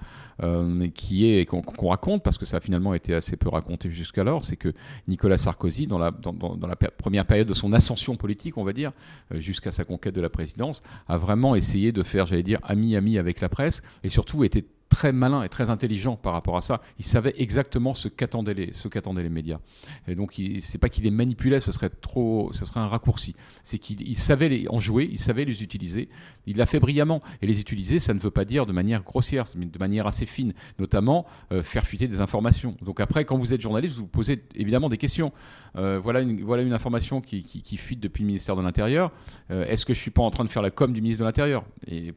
qui 0.94 1.26
est 1.26 1.44
qu'on 1.44 1.88
raconte 1.88 2.22
parce 2.22 2.38
que 2.38 2.46
ça 2.46 2.58
a 2.58 2.60
finalement 2.60 2.94
été 2.94 3.14
assez 3.14 3.36
peu 3.36 3.48
raconté 3.48 3.90
jusqu'alors. 3.90 4.44
C'est 4.44 4.54
que 4.54 4.72
Nicolas 5.08 5.38
Sarkozy, 5.38 5.88
dans 5.88 5.98
la, 5.98 6.12
dans, 6.12 6.32
dans, 6.32 6.68
la 6.68 6.76
première 6.76 7.26
période 7.26 7.48
de 7.48 7.54
son 7.54 7.72
ascension 7.72 8.14
politique, 8.14 8.58
on 8.58 8.64
va 8.64 8.72
dire, 8.72 8.92
jusqu'à 9.32 9.72
sa 9.72 9.84
conquête 9.84 10.14
de 10.14 10.20
la 10.20 10.30
présidence, 10.30 10.84
a 11.08 11.18
vraiment 11.18 11.56
essayé 11.56 11.90
de 11.90 12.04
faire, 12.04 12.26
j'allais 12.26 12.44
dire, 12.44 12.60
ami-ami 12.62 13.18
avec 13.18 13.40
la 13.40 13.48
presse 13.48 13.82
et 14.04 14.08
surtout 14.08 14.44
était 14.44 14.64
très 14.94 15.12
malin 15.12 15.42
et 15.42 15.48
très 15.48 15.70
intelligent 15.70 16.14
par 16.14 16.32
rapport 16.32 16.56
à 16.56 16.60
ça. 16.60 16.80
Il 17.00 17.04
savait 17.04 17.34
exactement 17.36 17.94
ce 17.94 18.06
qu'attendaient 18.06 18.54
les, 18.54 18.72
les 19.16 19.28
médias. 19.28 19.58
Et 20.06 20.14
donc, 20.14 20.40
c'est 20.60 20.78
pas 20.78 20.88
qu'il 20.88 21.02
les 21.02 21.10
manipulait, 21.10 21.58
ce 21.58 21.72
serait 21.72 21.90
trop, 21.90 22.50
ce 22.52 22.64
serait 22.64 22.78
un 22.78 22.86
raccourci. 22.86 23.34
C'est 23.64 23.78
qu'il 23.78 24.16
savait 24.16 24.48
les, 24.48 24.68
en 24.68 24.78
jouer, 24.78 25.08
il 25.10 25.18
savait 25.18 25.44
les 25.44 25.64
utiliser. 25.64 26.08
Il 26.46 26.58
l'a 26.58 26.66
fait 26.66 26.78
brillamment. 26.78 27.22
Et 27.42 27.48
les 27.48 27.60
utiliser, 27.60 27.98
ça 27.98 28.14
ne 28.14 28.20
veut 28.20 28.30
pas 28.30 28.44
dire 28.44 28.66
de 28.66 28.72
manière 28.72 29.02
grossière, 29.02 29.46
mais 29.56 29.66
de 29.66 29.78
manière 29.80 30.06
assez 30.06 30.26
fine, 30.26 30.52
notamment 30.78 31.26
euh, 31.50 31.64
faire 31.64 31.86
fuiter 31.86 32.06
des 32.06 32.20
informations. 32.20 32.76
Donc 32.80 33.00
après, 33.00 33.24
quand 33.24 33.36
vous 33.36 33.52
êtes 33.52 33.60
journaliste, 33.60 33.96
vous 33.96 34.02
vous 34.02 34.08
posez 34.08 34.44
évidemment 34.54 34.88
des 34.88 34.98
questions. 34.98 35.32
Euh, 35.76 35.98
voilà, 35.98 36.20
une, 36.20 36.44
voilà 36.44 36.62
une 36.62 36.72
information 36.72 37.20
qui, 37.20 37.42
qui, 37.42 37.76
fuite 37.76 37.98
depuis 37.98 38.22
le 38.22 38.28
ministère 38.28 38.54
de 38.54 38.62
l'Intérieur. 38.62 39.10
Euh, 39.50 39.66
est-ce 39.66 39.84
que 39.84 39.92
je 39.92 39.98
suis 39.98 40.12
pas 40.12 40.22
en 40.22 40.30
train 40.30 40.44
de 40.44 40.50
faire 40.50 40.62
la 40.62 40.70
com 40.70 40.92
du 40.92 41.02
ministre 41.02 41.24
de 41.24 41.26
l'Intérieur? 41.26 41.64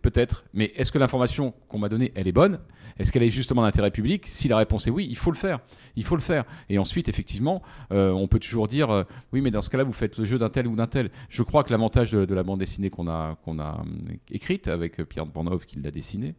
Peut-être. 0.04 0.44
Mais 0.54 0.72
est-ce 0.76 0.92
que 0.92 1.00
l'information 1.00 1.56
qu'on 1.68 1.80
m'a 1.80 1.90
donnée, 1.90 2.12
elle 2.14 2.28
est 2.28 2.34
bonne? 2.34 2.60
Est-ce 3.00 3.12
qu'elle 3.12 3.24
est 3.24 3.30
justement 3.30 3.62
d'intérêt 3.62 3.92
public? 3.92 4.26
Si 4.26 4.48
la 4.48 4.58
réponse 4.58 4.88
est 4.88 4.90
oui, 4.90 5.08
il 5.10 5.18
faut 5.18 5.32
le 5.32 5.38
faire. 5.38 5.60
Il 5.96 6.04
faut 6.04 6.16
le 6.16 6.22
faire. 6.22 6.46
Et 6.70 6.78
ensuite, 6.78 7.10
effectivement, 7.10 7.62
euh, 7.92 8.12
on 8.12 8.28
peut 8.28 8.40
toujours 8.40 8.68
dire 8.68 8.90
euh, 8.90 9.04
oui, 9.34 9.42
mais 9.42 9.52
dans 9.52 9.62
ce 9.62 9.70
cas-là, 9.70 9.84
vous 9.84 9.94
faites 9.94 10.18
le 10.18 10.26
jeu 10.26 10.38
d'un 10.38 10.50
tel 10.50 10.68
ou 10.68 10.76
d'un 10.76 10.88
tel. 10.88 11.10
Je 11.30 11.44
crois 11.44 11.64
que 11.64 11.72
l'avantage 11.72 12.12
de, 12.12 12.34
la 12.34 12.44
bande 12.44 12.60
dessinée 12.60 12.90
qu'on 12.90 13.08
a, 13.08 13.38
a 13.60 13.84
écrite 14.32 14.68
avec 14.68 15.02
Pierre 15.04 15.26
Bornov 15.26 15.66
qui 15.66 15.80
l'a 15.80 15.92
dessinée, 15.92 16.36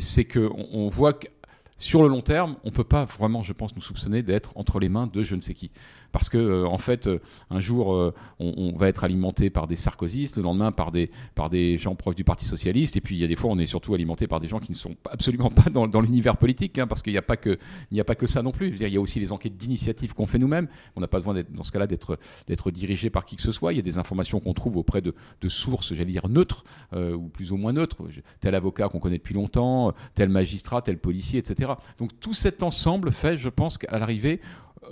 c'est 0.00 0.24
qu'on 0.24 0.68
on 0.72 0.88
voit 0.88 1.18
sur 1.78 2.02
le 2.02 2.08
long 2.08 2.20
terme, 2.20 2.56
on 2.64 2.68
ne 2.68 2.74
peut 2.74 2.84
pas 2.84 3.04
vraiment, 3.04 3.42
je 3.42 3.52
pense, 3.52 3.74
nous 3.74 3.82
soupçonner 3.82 4.22
d'être 4.22 4.52
entre 4.56 4.80
les 4.80 4.88
mains 4.88 5.06
de 5.06 5.22
je 5.22 5.34
ne 5.34 5.40
sais 5.40 5.54
qui 5.54 5.70
parce 6.12 6.28
que 6.28 6.38
euh, 6.38 6.66
en 6.66 6.78
fait, 6.78 7.06
euh, 7.06 7.20
un 7.50 7.60
jour, 7.60 7.94
euh, 7.94 8.14
on, 8.38 8.76
va 8.76 8.88
être 8.88 9.04
alimenté 9.04 9.50
par 9.50 9.66
des 9.66 9.76
sarkozystes, 9.76 10.36
le 10.36 10.42
lendemain 10.42 10.72
par 10.72 10.92
des, 10.92 11.10
par 11.34 11.50
des 11.50 11.78
gens 11.78 11.94
proches 11.94 12.14
du 12.14 12.24
Parti 12.24 12.44
socialiste, 12.44 12.96
et 12.96 13.00
puis 13.00 13.16
il 13.16 13.18
y 13.18 13.24
a 13.24 13.26
des 13.26 13.36
fois, 13.36 13.50
on 13.50 13.58
est 13.58 13.66
surtout 13.66 13.94
alimenté 13.94 14.26
par 14.26 14.40
des 14.40 14.48
gens 14.48 14.58
qui 14.58 14.70
ne 14.70 14.76
sont 14.76 14.96
absolument 15.10 15.50
pas 15.50 15.70
dans, 15.70 16.00
l'univers 16.00 16.36
politique, 16.36 16.78
hein, 16.78 16.86
parce 16.86 17.02
qu'il 17.02 17.12
n'y 17.12 17.18
a 17.18 17.22
pas 17.22 17.36
que 17.36 17.58
a 17.96 18.04
pas 18.04 18.14
que 18.14 18.26
ça 18.26 18.42
non 18.42 18.52
plus. 18.52 18.68
il 18.68 18.88
y 18.88 18.96
a 18.96 19.00
aussi 19.00 19.18
les 19.18 19.32
enquêtes 19.32 19.56
d'initiative 19.56 20.14
qu'on 20.14 20.26
fait 20.26 20.38
nous-mêmes. 20.38 20.68
On 20.94 21.00
n'a 21.00 21.08
pas 21.08 21.18
besoin 21.18 21.34
dans 21.50 21.64
ce 21.64 21.72
cas-là 21.72 21.86
d'être 21.86 22.18
d'être 22.46 22.70
dirigé 22.70 23.10
par 23.10 23.24
qui 23.24 23.36
que 23.36 23.42
ce 23.42 23.50
soit. 23.50 23.72
Il 23.72 23.76
y 23.76 23.80
a 23.80 23.82
des 23.82 23.98
informations 23.98 24.38
qu'on 24.40 24.54
trouve 24.54 24.76
auprès 24.76 25.00
de, 25.00 25.14
de 25.40 25.48
sources, 25.48 25.94
j'allais 25.94 26.12
dire 26.12 26.28
neutres 26.28 26.64
ou 26.94 27.28
plus 27.28 27.50
ou 27.52 27.56
moins 27.56 27.72
neutres. 27.72 27.98
Tel 28.40 28.54
avocat 28.54 28.88
qu'on 28.88 29.00
connaît 29.00 29.18
depuis 29.18 29.34
longtemps, 29.34 29.92
tel 30.14 30.28
magistrat, 30.28 30.80
tel 30.80 30.98
policier, 30.98 31.40
etc. 31.40 31.67
Donc 31.98 32.18
tout 32.20 32.34
cet 32.34 32.62
ensemble 32.62 33.12
fait, 33.12 33.38
je 33.38 33.48
pense 33.48 33.78
qu'à 33.78 33.98
l'arrivée, 33.98 34.40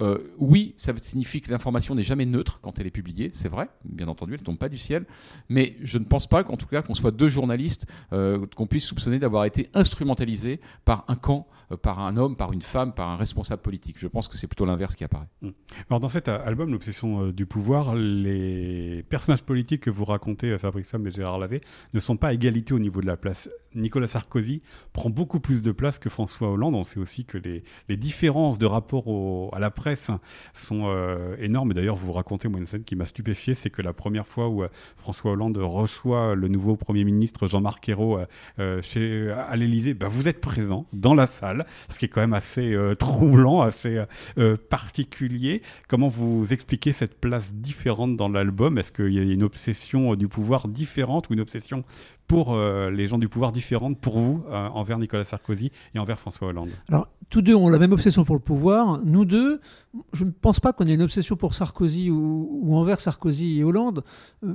euh, 0.00 0.18
oui, 0.38 0.74
ça 0.76 0.92
signifie 1.00 1.40
que 1.40 1.50
l'information 1.50 1.94
n'est 1.94 2.02
jamais 2.02 2.26
neutre 2.26 2.60
quand 2.60 2.78
elle 2.78 2.86
est 2.86 2.90
publiée, 2.90 3.30
c'est 3.32 3.48
vrai, 3.48 3.68
bien 3.84 4.08
entendu, 4.08 4.34
elle 4.34 4.40
ne 4.40 4.44
tombe 4.44 4.58
pas 4.58 4.68
du 4.68 4.78
ciel, 4.78 5.06
mais 5.48 5.76
je 5.82 5.98
ne 5.98 6.04
pense 6.04 6.26
pas 6.26 6.44
qu'en 6.44 6.56
tout 6.56 6.66
cas 6.66 6.82
qu'on 6.82 6.94
soit 6.94 7.10
deux 7.10 7.28
journalistes, 7.28 7.86
euh, 8.12 8.46
qu'on 8.56 8.66
puisse 8.66 8.84
soupçonner 8.84 9.18
d'avoir 9.18 9.44
été 9.44 9.70
instrumentalisés 9.74 10.60
par 10.84 11.04
un 11.08 11.16
camp, 11.16 11.46
euh, 11.72 11.76
par 11.76 12.00
un 12.00 12.16
homme, 12.16 12.36
par 12.36 12.52
une 12.52 12.62
femme, 12.62 12.92
par 12.92 13.08
un 13.08 13.16
responsable 13.16 13.62
politique. 13.62 13.96
Je 13.98 14.08
pense 14.08 14.28
que 14.28 14.36
c'est 14.36 14.46
plutôt 14.46 14.66
l'inverse 14.66 14.94
qui 14.94 15.04
apparaît. 15.04 15.28
Mmh. 15.42 15.50
Alors 15.90 16.00
dans 16.00 16.08
cet 16.08 16.28
album, 16.28 16.70
L'obsession 16.70 17.28
du 17.28 17.46
pouvoir, 17.46 17.94
les 17.94 19.04
personnages 19.08 19.42
politiques 19.42 19.82
que 19.82 19.90
vous 19.90 20.04
racontez, 20.04 20.58
Fabrice 20.58 20.88
Somme 20.88 21.06
et 21.06 21.10
Gérard 21.10 21.38
Lavé, 21.38 21.60
ne 21.94 22.00
sont 22.00 22.16
pas 22.16 22.28
à 22.28 22.32
égalité 22.32 22.74
au 22.74 22.78
niveau 22.78 23.00
de 23.00 23.06
la 23.06 23.16
place. 23.16 23.48
Nicolas 23.76 24.06
Sarkozy 24.06 24.62
prend 24.92 25.10
beaucoup 25.10 25.40
plus 25.40 25.62
de 25.62 25.72
place 25.72 25.98
que 25.98 26.10
François 26.10 26.50
Hollande. 26.50 26.74
On 26.74 26.84
sait 26.84 26.98
aussi 26.98 27.24
que 27.24 27.38
les, 27.38 27.62
les 27.88 27.96
différences 27.96 28.58
de 28.58 28.66
rapport 28.66 29.54
à 29.54 29.58
la 29.58 29.70
presse 29.70 30.10
sont 30.52 30.84
euh, 30.86 31.36
énormes. 31.38 31.72
D'ailleurs, 31.74 31.96
vous 31.96 32.12
racontez, 32.12 32.48
moi, 32.48 32.58
une 32.58 32.66
scène 32.66 32.84
qui 32.84 32.96
m'a 32.96 33.04
stupéfié, 33.04 33.54
c'est 33.54 33.70
que 33.70 33.82
la 33.82 33.92
première 33.92 34.26
fois 34.26 34.48
où 34.48 34.62
euh, 34.62 34.68
François 34.96 35.32
Hollande 35.32 35.56
reçoit 35.58 36.34
le 36.34 36.48
nouveau 36.48 36.76
Premier 36.76 37.04
ministre 37.04 37.46
Jean-Marc 37.46 37.88
Ayrault 37.88 38.20
euh, 38.58 38.82
chez, 38.82 39.30
à 39.30 39.54
l'Élysée, 39.56 39.94
bah, 39.94 40.08
vous 40.08 40.28
êtes 40.28 40.40
présent 40.40 40.86
dans 40.92 41.14
la 41.14 41.26
salle, 41.26 41.66
ce 41.88 41.98
qui 41.98 42.06
est 42.06 42.08
quand 42.08 42.20
même 42.20 42.32
assez 42.34 42.74
troublant, 42.98 43.60
assez 43.60 44.02
particulier. 44.70 45.62
Comment 45.88 46.08
vous 46.08 46.52
expliquez 46.52 46.92
cette 46.92 47.20
place 47.20 47.52
différente 47.54 48.16
dans 48.16 48.28
l'album? 48.28 48.78
Est-ce 48.78 48.92
qu'il 48.92 49.12
y 49.12 49.18
a 49.18 49.22
une 49.22 49.42
obsession 49.42 50.14
du 50.14 50.28
pouvoir 50.28 50.68
différente 50.68 51.28
ou 51.28 51.34
une 51.34 51.40
obsession 51.40 51.84
pour 52.26 52.56
les 52.56 53.06
gens 53.06 53.18
du 53.18 53.28
pouvoir 53.28 53.52
différente 53.52 54.00
pour 54.00 54.18
vous 54.18 54.44
envers 54.50 54.98
Nicolas 54.98 55.24
Sarkozy 55.24 55.70
et 55.94 55.98
envers 55.98 56.18
François 56.18 56.48
Hollande 56.48 56.70
Alors, 56.88 57.08
tous 57.30 57.42
deux 57.42 57.54
ont 57.54 57.68
la 57.68 57.78
même 57.78 57.92
obsession 57.92 58.24
pour 58.24 58.34
le 58.34 58.40
pouvoir. 58.40 59.00
Nous 59.04 59.24
deux, 59.24 59.60
je 60.12 60.24
ne 60.24 60.30
pense 60.30 60.60
pas 60.60 60.72
qu'on 60.72 60.86
ait 60.86 60.94
une 60.94 61.02
obsession 61.02 61.36
pour 61.36 61.54
Sarkozy 61.54 62.10
ou, 62.10 62.48
ou 62.62 62.76
envers 62.76 63.00
Sarkozy 63.00 63.58
et 63.58 63.64
Hollande, 63.64 64.04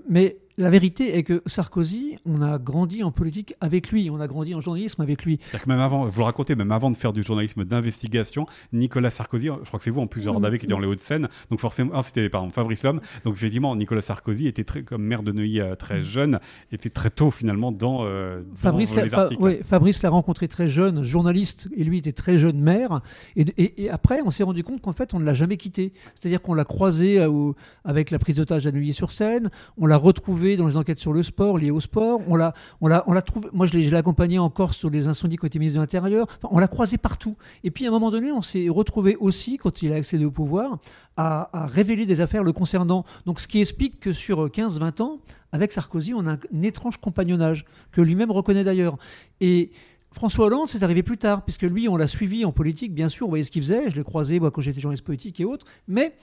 mais 0.10 0.38
la 0.58 0.70
vérité 0.70 1.18
est 1.18 1.24
que 1.24 1.42
Sarkozy, 1.46 2.18
on 2.26 2.42
a 2.42 2.58
grandi 2.58 3.04
en 3.04 3.12
politique 3.12 3.56
avec 3.62 3.92
lui, 3.92 4.10
on 4.10 4.20
a 4.20 4.28
grandi 4.28 4.54
en 4.56 4.62
journalisme 4.62 5.02
avec 5.02 5.24
lui. 5.24 5.40
C'est-à-dire 5.42 5.66
que 5.66 5.70
même 5.70 5.80
avant, 5.80 6.06
vous 6.06 6.20
le 6.20 6.26
racontez, 6.26 6.56
même 6.56 6.72
avant 6.72 6.92
de 6.92 6.96
faire 6.96 7.14
du 7.14 7.24
journalisme 7.24 7.66
d'investigation, 7.66 8.46
Nicolas 8.74 9.10
Sarkozy, 9.10 9.48
je 9.48 9.68
crois 9.68 9.80
que 9.80 9.84
c'est 9.84 9.90
vous 9.90 10.02
en 10.02 10.08
plus, 10.08 10.22
Gérard 10.22 10.40
Davé, 10.40 10.60
qui 10.60 10.66
était 10.66 10.74
dans 10.74 10.80
les 10.80 10.88
Hauts-de-Seine, 10.88 11.28
donc 11.50 11.60
forcément, 11.60 11.92
ah, 11.94 12.04
c'était 12.04 12.30
pardon, 12.30 12.50
Fabrice 12.50 12.84
Lhomme, 12.84 13.02
donc 13.24 13.36
effectivement, 13.36 13.76
Nicolas 13.76 14.02
Sarkozy 14.02 14.48
était 14.48 14.64
très, 14.64 14.84
comme 14.84 15.04
maire 15.04 15.24
de 15.24 15.32
Neuilly 15.32 15.62
euh, 15.62 15.76
très 15.76 16.04
jeune, 16.04 16.40
était 16.72 16.90
très 16.90 17.10
tôt 17.10 17.32
finalement 17.32 17.72
dans, 17.72 18.00
euh, 18.04 18.42
Fabrice, 18.56 18.96
les 18.96 19.14
articles. 19.14 19.64
Fabrice 19.64 20.04
l'a 20.04 20.10
rencontré 20.10 20.48
très 20.48 20.68
jeune, 20.68 21.04
journaliste, 21.04 21.70
et 21.76 21.84
lui 21.84 21.98
était 21.98 22.12
très 22.12 22.38
jeune 22.38 22.60
maire, 22.60 23.02
et, 23.36 23.90
après, 23.90 24.22
on 24.26 24.30
s'est 24.30 24.44
rendu 24.44 24.64
compte 24.64 24.82
qu'en 24.82 24.94
fait, 24.94 25.14
on 25.14 25.20
ne 25.20 25.26
l'a 25.26 25.34
jamais 25.34 25.58
quitté. 25.58 25.94
C'est-à-dire 26.16 26.42
qu'on 26.42 26.54
l'a 26.54 26.66
croisé 26.66 27.20
euh, 27.20 27.52
avec 27.84 28.12
la 28.12 28.20
prise 28.20 28.36
d'otage 28.36 28.68
à 28.68 28.72
Neuilly-sur-Seine, 28.72 29.50
on 29.78 29.86
l'a 29.86 29.98
retrouvé 29.98 30.41
dans 30.58 30.68
les 30.68 30.78
enquêtes 30.78 31.00
sur 31.00 31.14
le 31.14 31.24
sport, 31.24 31.58
liées 31.58 31.72
au 31.72 31.80
sport. 31.80 32.22
On 32.28 32.36
l'a, 32.36 32.54
on 32.82 32.88
l'a, 32.88 33.04
on 33.08 33.14
l'a 33.14 33.22
trouvé. 33.22 33.50
Moi, 33.54 33.68
je 33.68 33.78
l'ai, 33.78 33.94
accompagné 33.96 34.40
en 34.40 34.50
Corse 34.50 34.78
sur 34.78 34.90
les 34.90 35.08
incendies 35.08 35.36
côté 35.36 35.60
ministre 35.60 35.78
de 35.78 35.82
l'Intérieur. 35.82 36.28
on 36.44 36.60
l'a 36.60 36.68
croisé 36.68 36.98
partout. 36.98 37.36
Et 37.64 37.72
puis, 37.72 37.86
à 37.86 37.90
un 37.90 37.92
moment 37.92 38.12
donné, 38.12 38.32
on 38.32 38.42
s'est 38.42 38.68
retrouvé 38.70 39.16
aussi, 39.18 39.58
quand 39.58 39.82
il 39.82 39.94
a 39.94 39.96
accédé 39.96 40.26
au 40.26 40.32
pouvoir, 40.32 40.80
à, 41.18 41.68
révéler 41.68 42.06
des 42.06 42.22
affaires 42.22 42.44
le 42.44 42.54
concernant. 42.54 43.06
Donc, 43.26 43.40
ce 43.40 43.48
qui 43.48 43.62
explique 43.62 44.00
que 44.00 44.14
sur 44.14 44.48
15-20 44.48 45.02
ans, 45.02 45.20
avec 45.52 45.72
Sarkozy, 45.72 46.14
on 46.14 46.26
a 46.26 46.34
un 46.34 46.62
étrange 46.62 46.98
compagnonnage, 46.98 47.66
que 47.92 48.02
lui-même 48.02 48.32
reconnaît 48.32 48.64
d'ailleurs. 48.64 48.98
Et 49.40 49.72
François 50.12 50.48
Hollande, 50.48 50.70
c'est 50.70 50.84
arrivé 50.84 51.04
plus 51.04 51.18
tard, 51.18 51.44
puisque 51.44 51.64
lui, 51.64 51.88
on 51.88 51.96
l'a 51.96 52.08
suivi 52.08 52.44
en 52.46 52.52
politique, 52.52 52.94
bien 52.94 53.10
sûr, 53.10 53.28
on 53.28 53.30
voyait 53.30 53.44
ce 53.44 53.52
qu'il 53.52 53.62
faisait, 53.62 53.90
je 53.90 53.96
l'ai 53.96 54.04
croisé 54.04 54.40
moi, 54.40 54.52
quand 54.52 54.62
j'étais 54.62 54.82
journaliste 54.82 55.06
politique 55.06 55.40
et 55.40 55.46
autres, 55.46 55.66
mais 55.88 56.16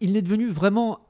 il 0.00 0.12
n'est 0.12 0.22
devenu 0.22 0.48
vraiment 0.48 1.00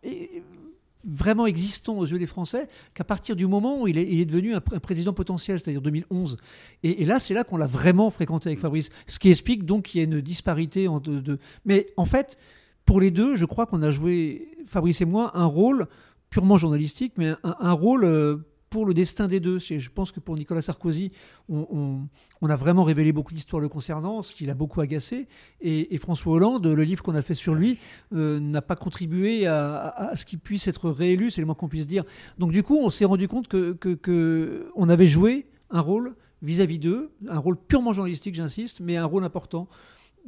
vraiment 1.05 1.47
existant 1.47 1.97
aux 1.97 2.07
yeux 2.07 2.19
des 2.19 2.27
Français 2.27 2.69
qu'à 2.95 3.05
partir 3.05 3.37
du 3.37 3.47
moment 3.47 3.81
où 3.81 3.89
il 3.89 3.99
est, 3.99 4.25
devenu 4.25 4.55
un, 4.55 4.61
président 4.61 5.13
potentiel, 5.13 5.61
c'est-à-dire 5.61 5.83
2011. 5.83 6.37
Et, 6.83 7.05
là, 7.05 7.19
c'est 7.19 7.35
là 7.35 7.45
qu'on 7.45 7.57
l'a 7.57 7.67
vraiment 7.67 8.11
fréquenté 8.11 8.49
avec 8.49 8.59
Fabrice. 8.59 8.91
Ce 9.07 9.19
qui 9.19 9.31
explique 9.31 9.65
donc 9.65 9.85
qu'il 9.85 10.01
y 10.01 10.05
a 10.05 10.05
une 10.05 10.21
disparité 10.21 10.89
entre 10.89 11.11
deux. 11.11 11.39
Mais 11.65 11.87
en 11.97 12.05
fait, 12.05 12.39
pour 12.85 13.01
les 13.01 13.11
deux, 13.11 13.37
je 13.37 13.45
crois 13.45 13.67
qu'on 13.67 13.83
a 13.83 13.91
joué, 13.91 14.49
Fabrice 14.67 15.01
et 15.01 15.05
moi, 15.05 15.31
un 15.35 15.47
rôle 15.47 15.87
purement 16.31 16.59
journalistique, 16.59 17.15
mais 17.17 17.33
un, 17.43 17.73
rôle 17.73 18.05
euh, 18.05 18.37
pour 18.71 18.87
le 18.87 18.95
destin 18.95 19.29
des 19.29 19.41
deux. 19.41 19.59
Je 19.59 19.89
pense 19.91 20.13
que 20.13 20.21
pour 20.21 20.37
Nicolas 20.37 20.63
Sarkozy, 20.63 21.13
on, 21.49 22.09
a 22.49 22.57
vraiment 22.57 22.85
révélé 22.85 23.13
beaucoup 23.13 23.35
d'histoires 23.35 23.61
le 23.61 23.69
concernant, 23.69 24.23
ce 24.23 24.35
qui 24.35 24.47
l'a 24.47 24.55
beaucoup 24.55 24.81
agacé. 24.81 25.27
Et, 25.61 25.97
François 25.99 26.35
Hollande, 26.35 26.67
le 26.67 26.83
livre 26.83 27.03
qu'on 27.03 27.15
a 27.15 27.23
fait 27.23 27.35
sur 27.35 27.55
lui, 27.55 27.79
euh, 28.15 28.41
n'a 28.41 28.63
pas 28.63 28.77
contribué 28.77 29.47
à, 29.47 30.13
ce 30.15 30.25
qu'il 30.25 30.39
puisse 30.39 30.69
être 30.69 30.91
réélu, 30.91 31.31
c'est 31.31 31.41
le 31.41 31.47
moins 31.47 31.55
qu'on 31.55 31.69
puisse 31.69 31.87
dire. 31.87 32.05
Donc 32.39 32.53
du 32.53 32.63
coup, 32.63 32.79
on 32.79 32.91
s'est 32.91 33.05
rendu 33.05 33.29
compte 33.29 33.49
que, 33.49 33.73
que, 33.73 34.71
on 34.77 34.89
avait 34.89 35.07
joué 35.07 35.47
un 35.71 35.81
rôle 35.81 36.15
vis-à-vis 36.43 36.79
d'eux, 36.79 37.11
un 37.29 37.39
rôle 37.39 37.57
purement 37.57 37.93
journalistique, 37.93 38.35
j'insiste, 38.35 38.81
mais 38.81 38.97
un 38.97 39.05
rôle 39.05 39.25
important 39.25 39.69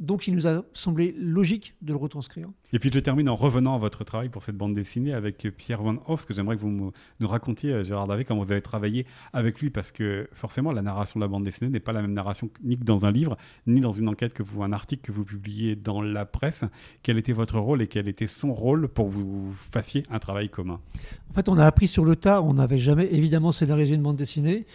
donc 0.01 0.27
il 0.27 0.35
nous 0.35 0.47
a 0.47 0.63
semblé 0.73 1.15
logique 1.17 1.75
de 1.81 1.93
le 1.93 1.97
retranscrire. 1.97 2.49
Et 2.73 2.79
puis 2.79 2.89
je 2.91 2.99
termine 2.99 3.29
en 3.29 3.35
revenant 3.35 3.75
à 3.75 3.77
votre 3.77 4.03
travail 4.03 4.29
pour 4.29 4.41
cette 4.41 4.57
bande 4.57 4.73
dessinée 4.73 5.13
avec 5.13 5.47
Pierre 5.55 5.83
Van 5.83 5.97
Hoff, 6.07 6.25
que 6.25 6.33
j'aimerais 6.33 6.57
que 6.57 6.61
vous 6.61 6.91
nous 7.19 7.27
racontiez, 7.27 7.71
euh, 7.71 7.83
Gérard 7.83 8.07
Davé, 8.07 8.25
comment 8.25 8.43
vous 8.43 8.51
avez 8.51 8.61
travaillé 8.61 9.05
avec 9.31 9.61
lui, 9.61 9.69
parce 9.69 9.91
que 9.91 10.27
forcément 10.33 10.71
la 10.71 10.81
narration 10.81 11.19
de 11.19 11.23
la 11.23 11.27
bande 11.29 11.43
dessinée 11.43 11.69
n'est 11.69 11.79
pas 11.79 11.93
la 11.93 12.01
même 12.01 12.13
narration 12.13 12.49
ni 12.63 12.77
que 12.77 12.83
dans 12.83 13.05
un 13.05 13.11
livre, 13.11 13.37
ni 13.67 13.79
dans 13.79 13.91
une 13.91 14.09
enquête 14.09 14.33
que 14.33 14.41
vous, 14.41 14.63
un 14.63 14.73
article 14.73 15.03
que 15.03 15.11
vous 15.11 15.23
publiez 15.23 15.75
dans 15.75 16.01
la 16.01 16.25
presse. 16.25 16.65
Quel 17.03 17.19
était 17.19 17.33
votre 17.33 17.59
rôle 17.59 17.83
et 17.83 17.87
quel 17.87 18.07
était 18.07 18.27
son 18.27 18.53
rôle 18.53 18.87
pour 18.87 19.07
que 19.07 19.13
vous 19.13 19.53
fassiez 19.71 20.03
un 20.09 20.17
travail 20.17 20.49
commun? 20.49 20.79
En 21.29 21.33
fait, 21.33 21.47
on 21.47 21.57
a 21.57 21.65
appris 21.65 21.87
sur 21.87 22.05
le 22.05 22.15
tas, 22.15 22.41
on 22.41 22.55
n'avait 22.55 22.79
jamais 22.79 23.07
évidemment 23.13 23.51
scénarisé 23.51 23.93
une 23.93 24.01
bande 24.01 24.17
dessinée. 24.17 24.65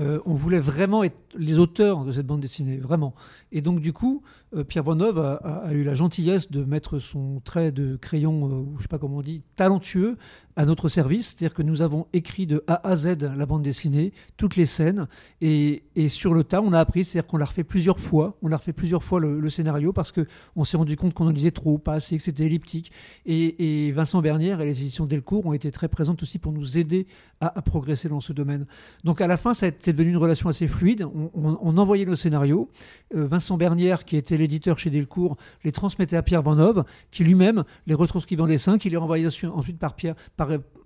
Euh, 0.00 0.20
on 0.24 0.34
voulait 0.34 0.60
vraiment 0.60 1.04
être 1.04 1.18
les 1.36 1.58
auteurs 1.58 2.04
de 2.04 2.12
cette 2.12 2.26
bande 2.26 2.40
dessinée, 2.40 2.78
vraiment. 2.78 3.14
Et 3.50 3.60
donc, 3.60 3.80
du 3.80 3.92
coup, 3.92 4.22
Pierre 4.68 4.84
Bonneuf 4.84 5.16
a, 5.16 5.72
eu 5.72 5.82
la 5.82 5.94
gentillesse 5.94 6.50
de 6.50 6.64
mettre 6.64 6.98
son 6.98 7.40
trait 7.44 7.72
de 7.72 7.96
crayon, 7.96 8.46
euh, 8.46 8.64
je 8.72 8.76
ne 8.76 8.82
sais 8.82 8.88
pas 8.88 8.98
comment 8.98 9.18
on 9.18 9.22
dit, 9.22 9.42
talentueux, 9.56 10.18
à 10.56 10.64
notre 10.64 10.88
service. 10.88 11.28
C'est-à-dire 11.28 11.54
que 11.54 11.62
nous 11.62 11.82
avons 11.82 12.06
écrit 12.12 12.46
de 12.46 12.62
A 12.66 12.86
à 12.88 12.96
Z 12.96 13.18
la 13.36 13.46
bande 13.46 13.62
dessinée, 13.62 14.12
toutes 14.36 14.56
les 14.56 14.66
scènes, 14.66 15.08
et, 15.40 15.82
sur 16.08 16.34
le 16.34 16.44
tas, 16.44 16.60
on 16.60 16.72
a 16.72 16.80
appris, 16.80 17.04
c'est-à-dire 17.04 17.28
qu'on 17.28 17.36
l'a 17.36 17.44
refait 17.44 17.64
plusieurs 17.64 17.98
fois. 17.98 18.36
On 18.42 18.52
a 18.52 18.56
refait 18.56 18.72
plusieurs 18.72 19.02
fois 19.02 19.20
le, 19.20 19.48
scénario 19.48 19.92
parce 19.92 20.12
qu'on 20.12 20.64
s'est 20.64 20.76
rendu 20.76 20.96
compte 20.96 21.14
qu'on 21.14 21.26
en 21.26 21.30
lisait 21.30 21.50
trop, 21.50 21.78
pas 21.78 21.94
assez, 21.94 22.16
que 22.16 22.22
c'était 22.22 22.44
elliptique. 22.44 22.92
Et, 23.26 23.92
Vincent 23.92 24.20
Bernière 24.22 24.60
et 24.60 24.64
les 24.64 24.82
éditions 24.82 25.06
Delcourt 25.06 25.46
ont 25.46 25.52
été 25.52 25.70
très 25.70 25.88
présentes 25.88 26.22
aussi 26.22 26.38
pour 26.38 26.52
nous 26.52 26.78
aider 26.78 27.06
à, 27.40 27.60
progresser 27.62 28.08
dans 28.08 28.20
ce 28.20 28.32
domaine. 28.32 28.66
Donc 29.04 29.20
à 29.20 29.26
la 29.26 29.36
fin, 29.36 29.52
ça 29.54 29.66
a 29.66 29.68
été 29.68 29.92
devenu 29.92 30.10
une 30.10 30.16
relation 30.16 30.48
assez 30.48 30.68
fluide. 30.68 31.06
On, 31.34 31.76
envoyait 31.76 32.04
nos 32.04 32.16
scénarios. 32.16 32.70
Euh, 33.14 33.26
Vincent 33.26 33.56
Bernière, 33.56 34.04
qui 34.04 34.16
était 34.16 34.36
l'éditeur 34.42 34.78
chez 34.78 34.90
Delcourt, 34.90 35.36
les 35.64 35.72
transmettait 35.72 36.16
à 36.16 36.22
Pierre 36.22 36.42
Vanov, 36.42 36.84
qui 37.10 37.24
lui-même 37.24 37.64
les 37.86 37.94
retranscrivait 37.94 38.42
en 38.42 38.46
dessin, 38.46 38.78
qui 38.78 38.90
les 38.90 38.96
renvoyait 38.96 39.26
ensuite 39.26 39.78
par 39.78 39.94
Pierre. 39.94 40.14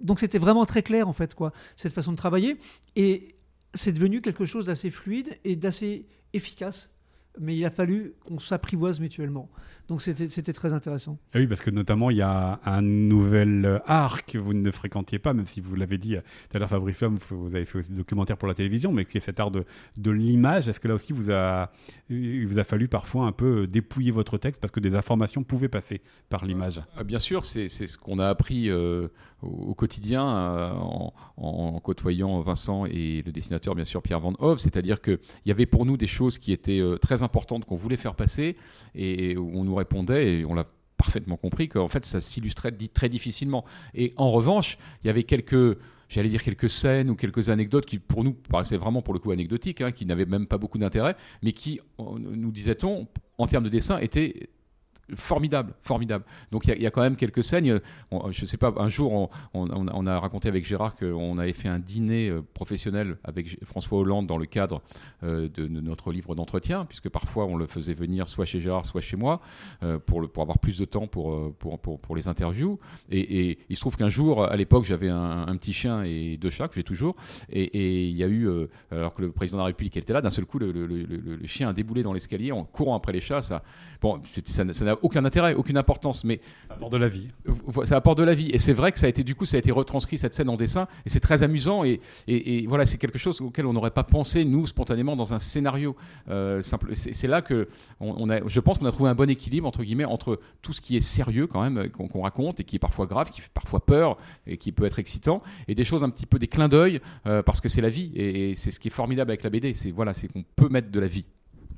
Donc 0.01 0.21
c'était 0.21 0.39
vraiment 0.39 0.65
très 0.67 0.83
clair, 0.83 1.09
en 1.09 1.13
fait, 1.13 1.35
quoi, 1.35 1.53
cette 1.77 1.93
façon 1.93 2.13
de 2.13 2.17
travailler. 2.17 2.57
Et 2.95 3.37
c'est 3.75 3.93
devenu 3.93 4.21
quelque 4.21 4.47
chose 4.47 4.65
d'assez 4.65 4.91
fluide 4.91 5.39
et 5.45 5.57
d'assez 5.57 6.07
efficace 6.33 6.96
mais 7.41 7.57
il 7.57 7.65
a 7.65 7.71
fallu 7.71 8.15
qu'on 8.25 8.39
s'apprivoise 8.39 9.01
mutuellement. 9.01 9.49
Donc 9.89 10.03
c'était 10.03 10.53
très 10.53 10.73
intéressant. 10.73 11.17
Ah 11.33 11.39
oui, 11.39 11.47
parce 11.47 11.61
que 11.61 11.71
notamment, 11.71 12.11
il 12.11 12.17
y 12.17 12.23
a 12.23 12.59
un 12.65 12.83
nouvel 12.83 13.81
art 13.87 14.25
que 14.25 14.37
vous 14.37 14.53
ne 14.53 14.71
fréquentiez 14.73 15.21
pas, 15.21 15.33
même 15.33 15.47
si 15.47 15.61
vous 15.61 15.77
l'avez 15.77 15.97
dit 15.97 16.17
tout 16.17 16.57
à 16.57 16.59
l'heure, 16.59 16.69
Fabrice 16.69 17.03
Homme, 17.03 17.19
vous 17.31 17.55
avez 17.55 17.65
fait 17.65 17.79
aussi 17.79 17.91
des 17.91 17.97
documentaires 17.97 18.37
pour 18.37 18.49
la 18.49 18.55
télévision, 18.55 18.93
mais 18.93 19.05
qui 19.05 19.19
est 19.19 19.21
cet 19.21 19.39
art 19.39 19.53
de, 19.53 19.65
de 19.97 20.11
l'image. 20.11 20.69
Est-ce 20.69 20.81
que 20.81 20.89
là 20.89 20.95
aussi, 20.95 21.13
vous 21.13 21.31
a, 21.31 21.71
il 22.09 22.47
vous 22.49 22.59
a 22.59 22.65
fallu 22.65 22.89
parfois 22.89 23.27
un 23.27 23.33
peu 23.33 23.69
dépouiller 23.69 24.11
votre 24.11 24.39
texte 24.39 24.61
parce 24.61 24.73
que 24.73 24.81
des 24.81 24.97
informations 24.97 25.45
pouvaient 25.45 25.69
passer 25.69 26.01
par 26.29 26.45
l'image? 26.45 26.83
Ah, 26.97 27.05
Bien 27.05 27.21
sûr, 27.21 27.45
c'est 27.45 27.69
ce 27.69 27.97
qu'on 27.97 28.19
a 28.19 28.29
appris 28.29 28.69
euh, 28.71 29.09
au, 29.43 29.75
quotidien 29.75 30.27
euh, 30.27 30.71
en, 30.73 31.15
en, 31.37 31.81
côtoyant 31.81 32.41
Vincent 32.41 32.87
et 32.87 33.23
le 33.25 33.31
dessinateur, 33.31 33.75
bien 33.75 33.85
sûr, 33.85 34.03
Pierre 34.03 34.21
Van 34.21 34.35
Hove. 34.39 34.59
C'est-à-dire 34.59 35.01
qu'il 35.01 35.19
y 35.45 35.51
avait 35.51 35.67
pour 35.67 35.87
nous 35.87 35.97
des 35.97 36.07
choses 36.07 36.39
qui 36.39 36.53
étaient 36.53 36.81
euh, 36.81 36.97
très 36.97 37.23
importantes 37.27 37.67
qu'on 37.67 37.77
voulait 37.77 37.99
faire 37.99 38.15
passer 38.15 38.57
et 38.95 39.37
on 39.37 39.65
nous 39.65 39.75
répondait 39.75 40.39
et 40.39 40.45
on 40.47 40.55
l'a 40.55 40.67
parfaitement 40.97 41.37
compris 41.37 41.69
qu'en 41.69 41.89
fait 41.89 42.07
ça 42.07 42.21
s'illustrait 42.21 42.73
très 42.95 43.09
difficilement. 43.11 43.65
Et 43.95 44.15
en 44.17 44.31
revanche, 44.31 44.79
il 45.05 45.09
y 45.09 45.11
avait 45.11 45.25
quelques 45.25 45.77
j'allais 46.09 46.29
dire 46.29 46.43
quelques 46.43 46.71
scènes 46.71 47.11
ou 47.11 47.17
quelques 47.17 47.51
anecdotes 47.51 47.87
qui 47.87 47.99
pour 47.99 48.25
nous 48.25 48.33
paraissaient 48.33 48.77
vraiment 48.77 49.03
pour 49.03 49.15
le 49.15 49.21
coup 49.21 49.31
anecdotiques, 49.31 49.81
hein, 49.81 49.93
qui 49.93 50.07
n'avaient 50.07 50.27
même 50.27 50.47
pas 50.47 50.59
beaucoup 50.59 50.79
d'intérêt, 50.79 51.17
mais 51.43 51.53
qui, 51.53 51.81
nous 51.99 52.53
disait-on, 52.53 53.07
en 53.39 53.47
termes 53.47 53.65
de 53.65 53.69
dessin, 53.69 53.99
étaient 53.99 54.49
formidable, 55.15 55.75
formidable. 55.83 56.25
Donc 56.51 56.67
il 56.67 56.83
y, 56.83 56.87
a 56.87 56.91
quand 56.91 57.03
même 57.03 57.17
quelques 57.17 57.45
scènes. 57.45 57.81
je 58.31 58.43
ne 58.43 58.47
sais 58.47 58.57
pas, 58.57 58.73
un 58.77 58.89
jour, 58.89 59.31
on, 59.55 60.07
a 60.07 60.19
raconté 60.19 60.49
avec 60.49 60.67
Gérard 60.67 60.97
qu'on 60.97 61.39
avait 61.39 61.53
fait 61.53 61.69
un 61.69 61.79
dîner 61.79 62.29
euh, 62.29 62.43
professionnel 62.55 63.17
avec 63.25 63.65
François 63.65 63.99
Hollande 63.99 64.27
dans 64.27 64.39
le 64.39 64.47
cadre 64.47 64.83
euh, 65.23 65.49
de, 65.49 65.67
notre 65.67 66.13
livre 66.13 66.35
d'entretien, 66.35 66.85
puisque 66.85 67.09
parfois 67.09 67.47
on 67.47 67.57
le 67.57 67.67
faisait 67.67 67.95
venir 67.95 68.29
soit 68.29 68.45
chez 68.45 68.61
Gérard, 68.61 68.87
soit 68.87 69.01
chez 69.01 69.17
moi, 69.17 69.41
euh, 69.83 69.99
pour, 69.99 70.23
avoir 70.43 70.59
plus 70.59 70.79
de 70.79 70.85
temps 70.85 71.07
pour, 71.07 71.55
les 72.15 72.29
interviews. 72.29 72.79
Et, 73.11 73.59
il 73.69 73.77
se 73.77 73.81
trouve 73.81 73.97
qu'un 73.97 74.09
jour, 74.09 74.45
à 74.45 74.57
l'époque, 74.57 74.85
j'avais 74.85 75.09
un, 75.09 75.57
petit 75.57 75.73
chien 75.73 76.03
et 76.03 76.37
deux 76.37 76.51
chats, 76.51 76.69
que 76.69 76.75
j'ai 76.75 76.85
toujours. 76.85 77.17
Et, 77.51 78.09
il 78.09 78.17
y 78.17 78.25
a 78.25 78.29
eu, 78.29 78.49
alors 78.91 79.15
que 79.15 79.23
le 79.23 79.31
président 79.31 79.59
de 79.59 79.63
la 79.63 79.67
République 79.67 79.97
était 79.97 80.13
là, 80.13 80.21
d'un 80.21 80.31
seul 80.31 80.47
coup, 80.47 80.59
le, 80.59 81.39
chien 81.47 81.69
a 81.69 81.73
déboulé 81.73 82.03
dans 82.03 82.13
l'escalier 82.13 82.53
en 82.53 82.65
courant 82.65 82.97
après 82.97 83.13
les 83.13 83.21
chats. 83.21 83.43
Ça, 83.43 83.63
bon, 84.01 84.21
ça 84.45 84.65
n'a 84.65 84.96
aucun 85.03 85.25
intérêt, 85.25 85.55
aucune 85.55 85.77
importance, 85.77 86.25
mais 86.25 86.41
ça 86.69 86.75
apporte 86.75 86.93
de 86.93 86.97
la 86.99 87.09
vie. 87.09 87.29
Ça 87.85 87.97
apporte 87.97 88.19
de 88.19 88.25
la 88.25 88.35
vie, 88.35 88.51
et 88.53 88.59
c'est 88.59 88.73
vrai 88.73 88.93
que 88.93 88.99
ça 88.99 89.07
a 89.07 89.09
été 89.09 89.25
du 89.25 89.35
coup, 89.35 89.45
ça 89.45 89.57
a 89.57 89.59
été 89.59 89.71
retranscrit 89.71 90.19
cette 90.19 90.35
scène 90.35 90.49
en 90.49 90.57
dessin, 90.57 90.89
et 91.05 91.09
c'est 91.09 91.21
très 91.21 91.43
amusant, 91.43 91.85
et, 91.85 92.01
et, 92.27 92.67
voilà, 92.67 92.87
c'est 92.87 92.99
quelque 92.99 93.19
chose 93.19 93.41
auquel 93.41 93.67
on 93.67 93.73
n'aurait 93.73 93.91
pas 93.91 94.05
pensé 94.05 94.45
nous 94.45 94.67
spontanément 94.67 95.17
dans 95.17 95.33
un 95.33 95.39
scénario. 95.39 95.97
Euh, 96.29 96.63
simple. 96.63 96.95
C'est 96.95 97.29
là 97.29 97.43
que 97.43 97.69
on, 98.01 98.29
a, 98.31 98.47
je 98.47 98.61
pense 98.61 98.79
qu'on 98.79 98.87
a 98.87 98.93
trouvé 98.93 99.11
un 99.11 99.15
bon 99.15 99.31
équilibre 99.31 99.67
entre 99.67 99.83
guillemets 99.83 100.05
entre 100.05 100.41
tout 100.63 100.73
ce 100.73 100.81
qui 100.81 100.97
est 100.97 101.01
sérieux 101.01 101.47
quand 101.47 101.63
même 101.63 101.91
qu'on 101.91 102.23
raconte 102.23 102.61
et 102.61 102.65
qui 102.65 102.77
est 102.77 102.81
parfois 102.81 103.07
grave, 103.07 103.31
qui 103.31 103.41
fait 103.41 103.53
parfois 103.53 103.85
peur 103.85 104.17
et 104.47 104.57
qui 104.57 104.73
peut 104.73 104.85
être 104.85 104.99
excitant, 104.99 105.43
et 105.69 105.75
des 105.75 105.85
choses 105.85 106.03
un 106.03 106.11
petit 106.11 106.27
peu 106.27 106.39
des 106.39 106.49
clins 106.49 106.69
d'œil 106.69 107.01
euh, 107.27 107.43
parce 107.43 107.61
que 107.61 107.69
c'est 107.69 107.81
la 107.81 107.91
vie, 107.91 108.13
et, 108.15 108.51
et 108.51 108.55
c'est 108.55 108.71
ce 108.71 108.81
qui 108.81 108.89
est 108.89 108.91
formidable 108.91 109.31
avec 109.31 109.43
la 109.43 109.51
BD, 109.51 109.75
c'est 109.75 109.91
voilà, 109.91 110.15
c'est 110.15 110.29
qu'on 110.29 110.45
peut 110.57 110.69
mettre 110.69 110.91
de 110.91 111.01
la 111.01 111.09
vie 111.09 111.25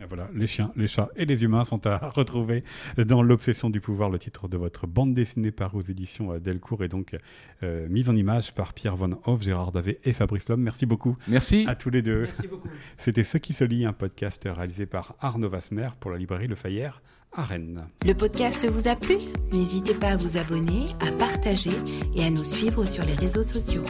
voilà, 0.07 0.29
les 0.35 0.47
chiens, 0.47 0.73
les 0.77 0.87
chats 0.87 1.09
et 1.17 1.25
les 1.25 1.45
humains 1.45 1.65
sont 1.65 1.87
à 1.87 2.09
retrouver 2.15 2.65
dans 2.97 3.23
L'Obsession 3.23 3.71
du 3.71 3.81
pouvoir, 3.81 4.11
le 4.11 4.19
titre 4.19 4.49
de 4.49 4.57
votre 4.57 4.87
bande 4.87 5.15
dessinée 5.15 5.51
par 5.51 5.75
aux 5.75 5.81
éditions 5.81 6.33
euh, 6.33 6.39
Delcourt 6.39 6.85
et 6.85 6.89
donc 6.89 7.17
euh, 7.63 7.89
mise 7.89 8.09
en 8.09 8.17
image 8.17 8.55
par 8.55 8.75
Pierre 8.75 8.97
Von 8.97 9.19
Hoff, 9.25 9.43
Gérard 9.43 9.73
Davé 9.73 9.99
et 10.05 10.13
Fabrice 10.13 10.49
Lhomme. 10.49 10.63
Merci 10.63 10.87
beaucoup. 10.87 11.17
Merci. 11.27 11.65
À 11.67 11.75
tous 11.75 11.91
les 11.91 12.03
deux. 12.03 12.23
Merci 12.23 12.49
beaucoup. 12.49 12.69
C'était 12.97 13.25
Ce 13.25 13.39
qui 13.39 13.53
se 13.53 13.65
lit, 13.65 13.85
un 13.85 13.93
podcast 13.93 14.49
réalisé 14.51 14.87
par 14.87 15.15
Arnaud 15.21 15.49
Vasmer 15.49 15.89
pour 16.01 16.11
la 16.11 16.19
librairie 16.19 16.49
Le 16.49 16.55
Fayère 16.55 17.03
à 17.33 17.43
Rennes. 17.43 17.87
Le 18.05 18.15
podcast 18.15 18.67
vous 18.67 18.89
a 18.89 18.97
plu? 18.97 19.17
N'hésitez 19.53 19.95
pas 19.95 20.09
à 20.09 20.17
vous 20.17 20.37
abonner, 20.37 20.85
à 21.07 21.13
partager 21.13 21.71
et 22.15 22.25
à 22.25 22.31
nous 22.31 22.45
suivre 22.45 22.87
sur 22.87 23.05
les 23.05 23.15
réseaux 23.15 23.43
sociaux. 23.43 23.85